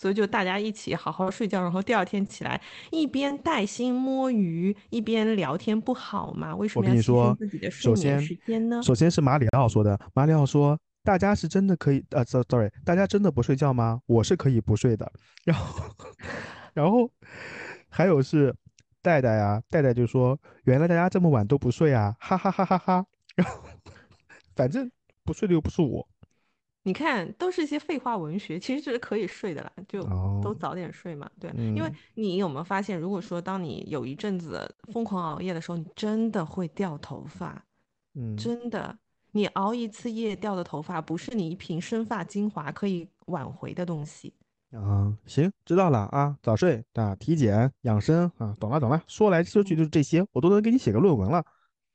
[0.00, 2.60] 所以就大家一起好好睡觉，然后第二天起来
[2.92, 6.54] 一边带薪摸鱼一边聊天，不好吗？
[6.54, 8.80] 为什么要牺牲跟你说自己的，睡首眠先时间呢？
[8.80, 14.00] 首先是马里奥说的，马里奥说大家是真的可以，呃，so-，sorry，大家真的不睡觉吗？
[14.06, 15.10] 我是可以不睡的。
[15.44, 15.82] 然后，
[16.74, 17.10] 然后
[17.88, 18.54] 还有是
[19.08, 23.06] 戴戴啊，戴戴就说原来大家这么晚都不睡啊，哈哈哈哈哈。
[23.34, 23.62] 然后
[24.54, 24.90] 反正
[25.24, 26.06] 不睡的又不是我，
[26.82, 31.30] 你看，都是一些废话文学，其实这是可以睡的啦，就哦都早点睡嘛。
[31.40, 37.64] 对，因为嗯你有没有发现，如果说当你有一阵子疯狂熬夜的时候，你真的会掉头发，
[38.14, 38.98] 嗯，真的。
[39.32, 44.34] 你熬一次夜掉的头发，不是你一瓶生发精华可以挽回的东西。
[44.72, 51.42] 啊，行，知道了啊，早睡啊，体检养生啊，懂了懂了，说来说去就是这些，我都能给你写个论文了。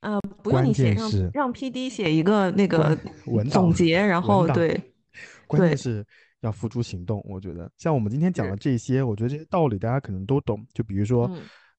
[0.02, 2.98] 呃，不用你写，让让 PD 写一个那个
[3.52, 4.70] 总结，然后对，
[5.48, 6.06] 关键对是
[6.42, 7.24] 要付诸行动。
[7.26, 10.66] 我觉得，像我们今天讲的这些，我觉得这些道理大家可能都懂。
[10.74, 11.30] 就比如说，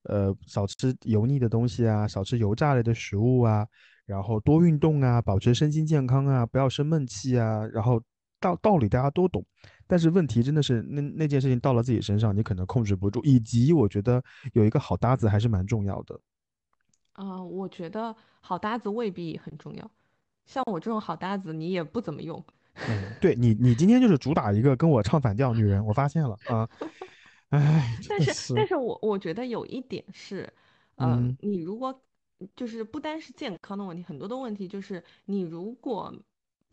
[0.04, 3.66] 嗯呃，少吃油腻的东西啊，少吃油炸类的食物啊，
[4.06, 8.00] 然后多运动啊，保持身心健康啊，不要生闷气啊，然后
[8.48, 9.44] 道道理大家都懂。
[9.86, 14.22] 但是问题真的是那那件事情到了自己身上，你可能控制不住，以及我觉得
[14.52, 16.18] 有一个好搭子还是蛮重要的。
[17.12, 19.90] 啊、我觉得好搭子未必很重要。
[20.46, 22.44] 像我这种好搭子，你也不怎么用。
[22.88, 26.68] 嗯，对你，你今天就是主打一个跟我唱反调女人，我发现了啊。
[27.50, 30.52] 哎，真但是，但是我我觉得有一点是，
[30.96, 32.02] 嗯、嗯你如果
[32.56, 36.12] 就是不单是健康的问题，很多的问题就是你如果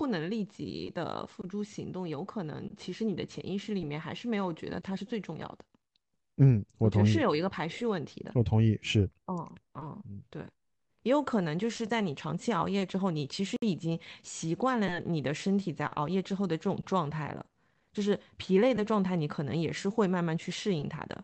[0.02, 5.58] 不能立即的付诸行动，有可能其实你的潜意识里面还是没有觉得它是最重要的。
[6.38, 8.32] 嗯，我同意是，有一个排序问题的。
[8.34, 10.42] 我同意，是，嗯嗯嗯，对，
[11.04, 17.46] 也有可能就是在你长期熬夜之后，你其实已经习惯了你的身体在熬夜之后的这种状态了，
[17.94, 21.24] 就是疲累的状态，你可能也是会慢慢去适应它的。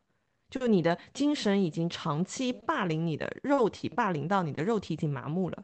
[0.52, 5.64] 就你的精神已经长期霸凌你的肉体，霸凌到你的肉体已经麻木了。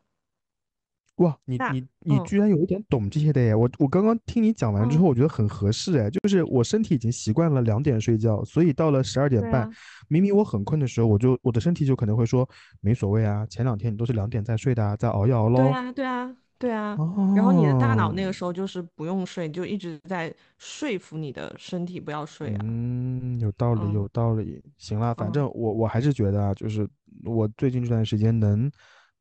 [1.17, 3.53] 哇，你你你嗯居然有一点懂这些的耶！
[3.53, 9.69] 我我刚刚听你讲完之嗯后，我觉得很合适哎，就是我身体已经习惯了两点睡觉，所以到了十二点半，啊，
[10.07, 12.49] 明明我很困的时候，我就我的身体就可能会说
[12.81, 15.57] 没所谓啊，前两天你都是两点再睡的啊，再熬一熬喽。
[15.57, 16.97] 对啊，对啊，对啊。
[17.35, 22.59] 然后你的大脑那哦，个时候就是不用睡，就一直在说服你的身体不要睡啊。
[22.63, 24.59] 嗯，有道理，嗯有道理。
[24.79, 26.89] 行了，反嗯正我我还是觉得啊，就是
[27.23, 28.69] 我最近这段时间能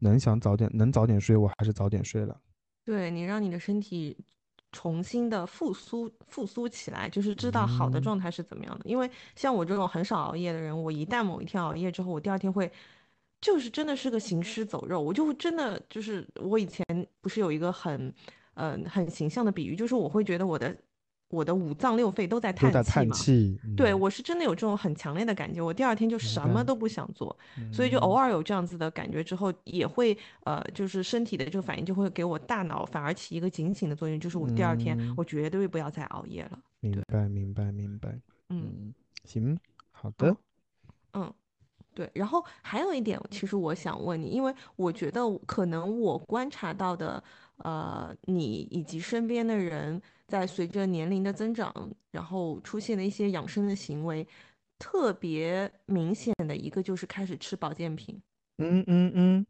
[0.03, 2.39] 能想早点能早点睡，我还是早点睡了。
[2.85, 4.17] 对你让你的身体
[4.73, 8.85] 重新的复苏复苏起来，就是知道好的嗯状态是怎么样的。
[8.85, 12.71] 因为像我这种很少熬夜的人，我一旦某一天熬夜之后，我第二天会
[13.41, 16.85] 就是真的是个行尸走肉，我就会真的就是我以前
[17.21, 18.13] 不是有一个很
[18.55, 20.77] 嗯、很形象的比喻，就是我会觉得我的
[21.33, 22.83] 我的五脏六肺都在叹气嘛。
[22.83, 27.35] 叹气，对，嗯，我是真的有这种很强烈的感觉，我第二天就，什么都不想做，
[27.73, 36.59] 所以就偶嗯尔有这样子的感觉之后，也会呃，就是身体的这个反应就会给我大脑反而起一个警醒的作用，就是我第二天嗯，我绝对不要再熬夜了。
[36.81, 38.11] 对，明白，明白，明白。
[38.51, 38.95] 嗯嗯，
[39.25, 39.59] 行，
[39.91, 40.29] 好的。
[41.15, 41.35] 嗯嗯。
[41.95, 47.23] 对，然后还有一点，其实我想问你，因为我觉得可能我观察到的，
[47.59, 50.01] 呃，你以及身边的人
[50.33, 51.71] 在随着年龄的增长，
[52.11, 54.27] 然后出现的一些养生的行为，
[54.79, 58.19] 特别明显的一个就是开始吃保健品。
[58.57, 59.47] 嗯嗯嗯，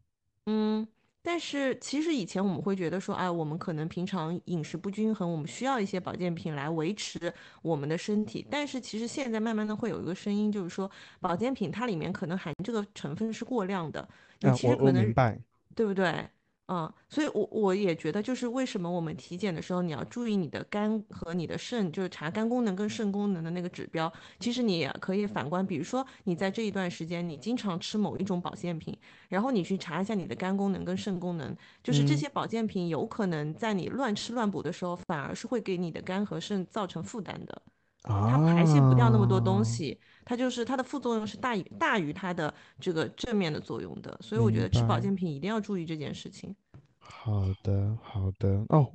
[0.46, 0.88] 嗯，
[1.22, 7.32] 但是其实以前我们会觉得说，哎，我们可能平常饮食不均衡，我们需要一些保健品来维持
[7.62, 8.44] 我们的身体。
[8.50, 10.90] 但是其实现在慢慢的会有一个声音，就是说
[11.20, 14.08] 保健品它里面可能含这个成分是过量的，
[14.40, 15.38] 你其实可能，我明白。
[15.76, 16.28] 对不对？
[16.72, 24.10] 嗯，所以我我也觉得，就是为什么我们体检的时候，你要注意你的肝和你的肾，就是查肝功能跟肾功能的那个指标。
[24.40, 28.96] 其实你也可以反观，比如说你在这一段时间，你经常吃某一种保健品，
[29.28, 37.62] 然后你去查一下你的肝功能跟肾功能，就是这嗯些保健品有可能在你乱吃乱补的时候，反而是会给你的肝和肾造成负担的。
[38.04, 45.02] 它排泄不掉那么多东啊，西，它就是它的副作用是大于大于它的这个正面的作用的，所以我觉得吃保。
[45.02, 46.54] 健品一定要注意这件事情。
[47.00, 48.64] 好的，好的。
[48.68, 48.88] 哦，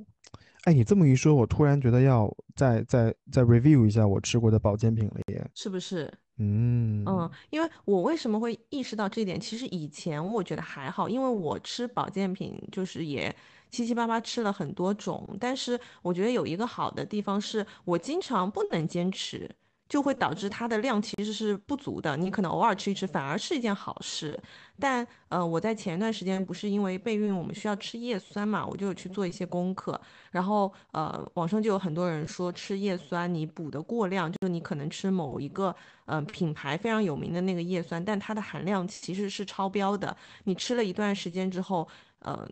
[0.63, 5.45] 哎，你这么一说，我突然觉得要再再再 review 一下我吃过的保健品了耶。
[5.53, 6.09] 是不是？
[6.37, 9.37] 嗯嗯，因为我为什么会意识到这一点？
[9.37, 13.35] 其实以前我觉得还好，因为我吃保健品就是也
[13.69, 19.49] 七七八八吃了很多种，但是我觉得有一个好的地方是我经常不能坚持，
[19.89, 22.17] 就会导致它的量其实是不足的。
[22.17, 24.37] 你可能偶尔吃一吃，反而是一件好事。
[24.79, 29.99] 但呃，我在前一段时间不是因为备孕，我们需要吃叶酸嘛，我就有去做一些功课，
[30.31, 40.15] 然后呃，网上就有很多人说吃叶酸你补的过量，就是你可能吃某一个呃品牌非常有名的那个叶酸，但它的含量其实是超标的。
[40.43, 41.87] 你吃了一段时间之后，
[42.19, 42.47] 呃，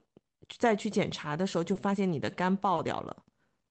[0.57, 3.15] 再去检查的时候就发现你的肝爆掉了，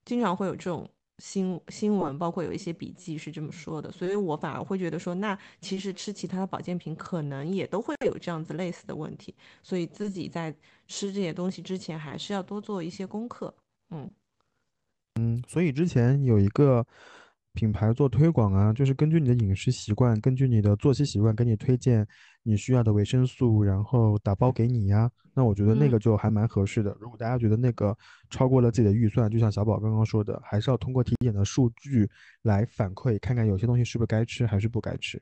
[0.04, 0.88] 经常会有这种。
[1.18, 10.54] 新新闻包括有一些笔记是这么说的，所以我反而会觉得说，那其实吃其他的保健品可能也都会有这样子类似的问题，所以自己在
[10.88, 13.54] 吃这些东西之前还是要多做一些功课。
[13.90, 14.10] 嗯，
[15.14, 16.84] 嗯，所以之前有一个
[17.54, 22.06] 品牌做推广啊，就是根据你的饮食习惯，根据你的作息习惯，给你推荐
[22.42, 25.10] 你需要的维生素，然后打包给你呀。
[25.32, 26.96] 那我觉得那嗯个就还蛮合适的。
[27.00, 27.96] 如果大家觉得那个
[28.28, 32.08] 超过了自己的预算，就像小宝刚刚说的，还是要通过体检的数据
[32.42, 35.20] 来反馈，看看有些东西是不是该吃，还是不该吃。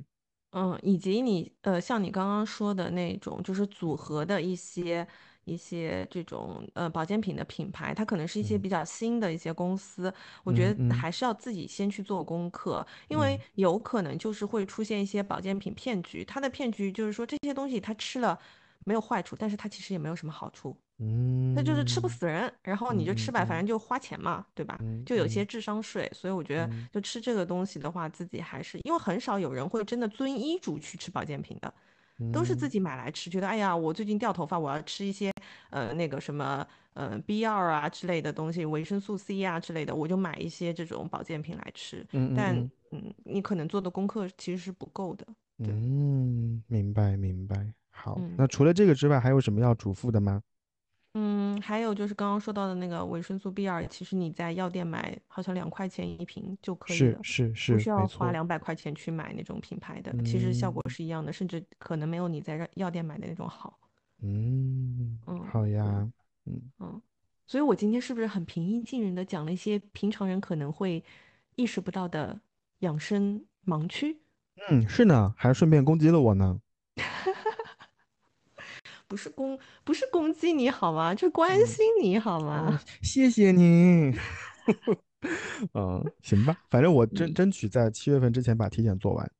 [0.52, 5.06] 嗯，以及你呃，像你刚刚说的那种，就是组合的一些
[5.44, 10.12] 一些这种呃保健品的品牌，它可能是一些嗯比较新的一些公司，
[10.44, 16.24] 我觉得还是要自己先去做功课，因为嗯有可能就是会出现一些保健品骗局。
[16.24, 18.38] 它的骗局就是说这些东西它吃了
[18.84, 20.76] 没有坏处，但是它其实也没有什么好处。
[20.98, 24.78] 嗯，那就是吃不死人，然后你就吃吧，反正就花钱嘛，对吧？
[24.82, 31.74] 嗯就有些嗯智商税，所以我觉得嗯就吃这个东西的话，自己还是因为很少有人会真的遵医嘱去吃保健品的，
[32.32, 35.32] 都是自嗯己买来吃，觉得哎呀，我最近掉头发，我要吃一些
[35.70, 42.06] 呃那个什么呃 B 二啊之类的东西，维生素 C 啊之类的，我就买一些这种保健品来吃。
[42.10, 45.26] 但嗯嗯但嗯，你可能做的功课其实是不够的。
[45.58, 47.72] 嗯，明白明白。
[47.90, 50.42] 好，嗯那除了这个之外，还有什么要嘱咐的吗？
[51.14, 58.06] 嗯，还有就是刚刚说到的那个维生素 B 二，其实你在药店买好像两块钱一瓶就可以是了，是是是，需要。
[58.06, 63.78] 花两百块钱去买那种品牌的，其实效果嗯是一样的，甚至可能没有你在药药店买的那种好。
[64.22, 65.84] 嗯，嗯好呀，
[66.46, 67.02] 嗯嗯，
[67.46, 71.04] 所以我今天是不是很平易近人的讲了一些平常人可能会
[71.56, 72.40] 意识不到的
[72.78, 74.18] 养生盲区？
[74.70, 76.60] 嗯，是呢，还顺便攻击了我呢。
[79.12, 81.14] 不是攻不是攻击你好吗？
[81.14, 82.80] 是关嗯心你好嗯吗？
[83.02, 84.16] 谢谢你。
[85.74, 89.30] 嗯，行吧，反正我争嗯争取在七月份之前把体检做完。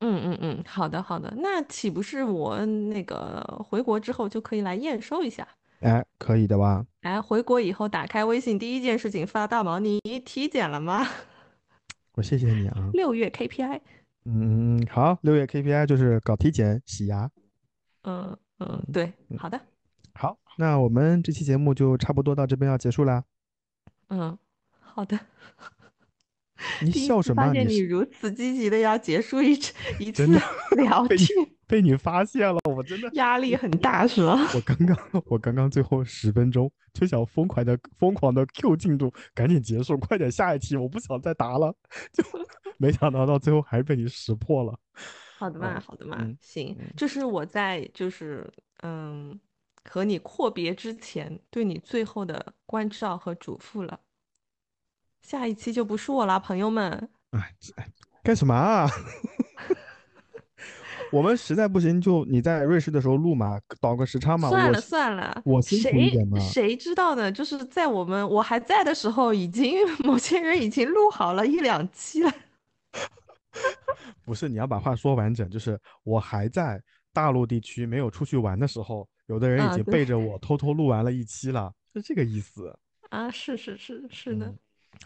[0.00, 5.46] 嗯嗯嗯，好的好的，那岂不是我那个回国之后就可以来验收一下？
[5.80, 6.84] 哎，可以的吧？
[7.02, 11.06] 哎，回国以后打开微信，第一件事情发大毛，你体检了吗？
[12.16, 12.90] 我谢谢你啊。
[12.92, 13.80] 六月 KPI，
[14.24, 17.30] 嗯嗯，好，六月 KPI 就是搞体检、洗牙。
[18.02, 19.60] 嗯嗯，对，好的，
[20.14, 23.24] 好，那我们这期节目就差不多到这边要结束啦。
[24.08, 24.38] 嗯，
[24.78, 25.18] 好的。
[26.82, 27.46] 你笑什么啊？
[27.46, 30.26] 发现你如此积极的要结束一次一次
[30.76, 33.08] 聊被你天，被你发现了，我真的。
[33.14, 34.46] 压力很大是吗？
[34.54, 41.74] 我刚刚，我刚刚最后十分钟就想疯狂的疯狂的 Q 进度，赶紧结束，快点下一题，我不想再答了。
[42.12, 42.22] 就
[42.76, 44.78] 没想到到最后还是被你识破了。
[45.40, 48.46] 好的嘛，嗯好的嘛，嗯行嗯，这是我在就是
[48.82, 49.40] 嗯
[49.88, 53.98] 和你阔别之前对你最后的关照和嘱咐了。
[55.22, 57.08] 下一期就不是我啦，朋友们。
[57.30, 57.54] 哎，
[58.22, 58.86] 干什么啊？
[61.10, 64.50] 我们实在不行就你在瑞士的时候录嘛，倒个时差嘛。
[64.50, 67.32] 算了算了，我辛苦一谁点嘛谁知道呢？
[67.32, 72.30] 就是在我们我还在的时候，已经 某些人已经录好了一两期了。
[74.24, 76.80] 不是你要把话说完整，就是我还在
[77.12, 82.76] 大陆地区没有出去玩的时候，有的人已经背着我偷偷录完了一期了，是这个意思。
[83.08, 84.58] 啊，是是是是的嗯，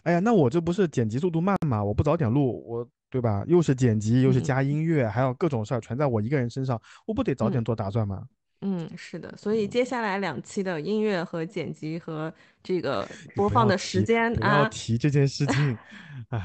[0.03, 1.83] 哎呀，那我这不是剪辑速度慢嘛？
[1.83, 3.43] 我不早点录，我对吧？
[3.47, 8.27] 又是剪辑，又是嗯加音乐，还有各种事儿全在我一个人身上，我不得早点嗯做打算吗？
[8.61, 15.77] 嗯，是的，所以接下来两期的音乐和剪辑和这个 播放的时间不要啊，提这件事情，
[16.29, 16.39] 唉，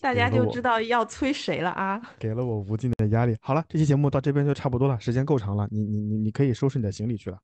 [0.00, 2.00] 大家就知道要催谁了啊。
[2.18, 3.36] 给了我无尽的压力。
[3.40, 7.38] 好了，这期节目到这边就差不多了，时间够长了，你你你你可以收拾你的行李去了。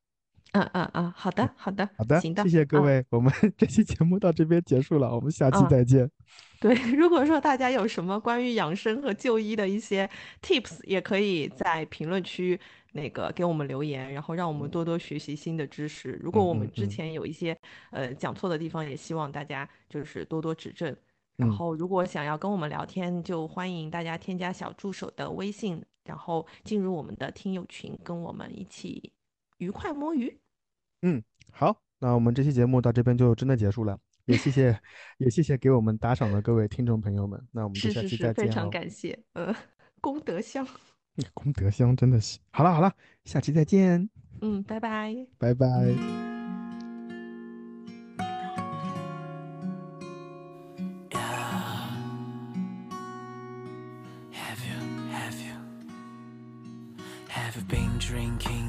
[0.52, 6.09] 嗯嗯嗯，好的好的，好的，行的，谢谢各嗯位，我们 这期节目到这边结束了，我们下期嗯再见。
[6.60, 10.09] 对，如果说大家有什么关于养生和就医的一些
[10.40, 12.59] tips，也可以在评论区
[12.93, 16.16] 那个给我们留言，然后让我们多多学习新的知识。
[16.22, 17.59] 如果我们之前有一些
[17.90, 20.97] 呃讲错的地方，也希望大家就是多多指正。
[21.36, 29.12] 然嗯后，如果想要跟我们聊天，就欢迎大家添加小助手的微信，然后进入我们的听友群，跟我们一起
[29.59, 30.39] 愉快摸鱼。
[31.02, 34.78] 嗯好，那我们这期节目到这边就真的结束了，也谢谢
[35.19, 38.70] 也谢谢给我们打赏的各位听众朋友们，那我们就是下是期再是，非常。
[38.70, 39.55] 感谢，呃，
[40.01, 40.66] 功德箱。
[41.32, 42.93] 功德箱真的是，好了好了，
[43.24, 44.09] 下期再见，
[44.40, 45.15] 嗯，拜拜。
[45.39, 46.23] 拜拜。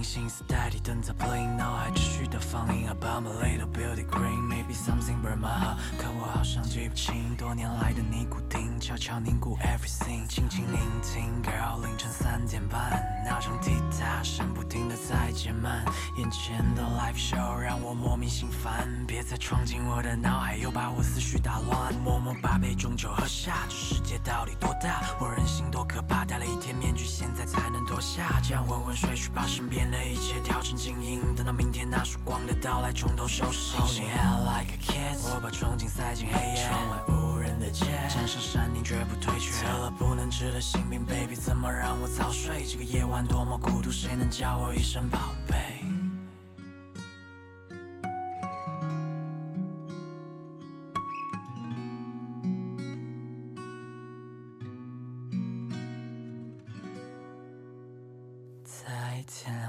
[0.05, 2.85] drinking，心思代替灯在 bling，脑海持续的放映。
[2.87, 15.83] About my little beauty queen，maybe something burn my heart，可我好像记不清多年来的尼古丁，悄悄凝固 everything，轻轻聆听，girl 凌晨三点半，闹钟踢踏声不停的在减慢，
[16.17, 25.01] 眼前的 live show 让我莫名心烦，别再闯进我的脑海，又把我思绪打乱，默默把杯中酒喝下，这世界到底多大？
[25.19, 33.77] 我人心多可怕，戴了一天面具，现在才能脱下，这样昏昏睡去，把身边的一切调成静音，等到明天那束光的到来，从头收拾。
[33.77, 42.65] Holding hell like a kid，我把憧憬塞进黑夜，窗外无人的街，站上山顶绝不退却，得了不能治的心病，baby 怎么让我早睡？
[42.65, 45.94] 这个夜晚多么孤独，谁能叫我一声宝贝？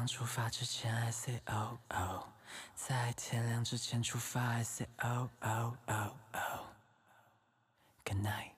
[0.07, 2.23] 出发之前，I say oh oh，
[2.75, 6.67] 在天亮之前出发，I say oh oh oh oh。
[8.05, 8.56] Good night。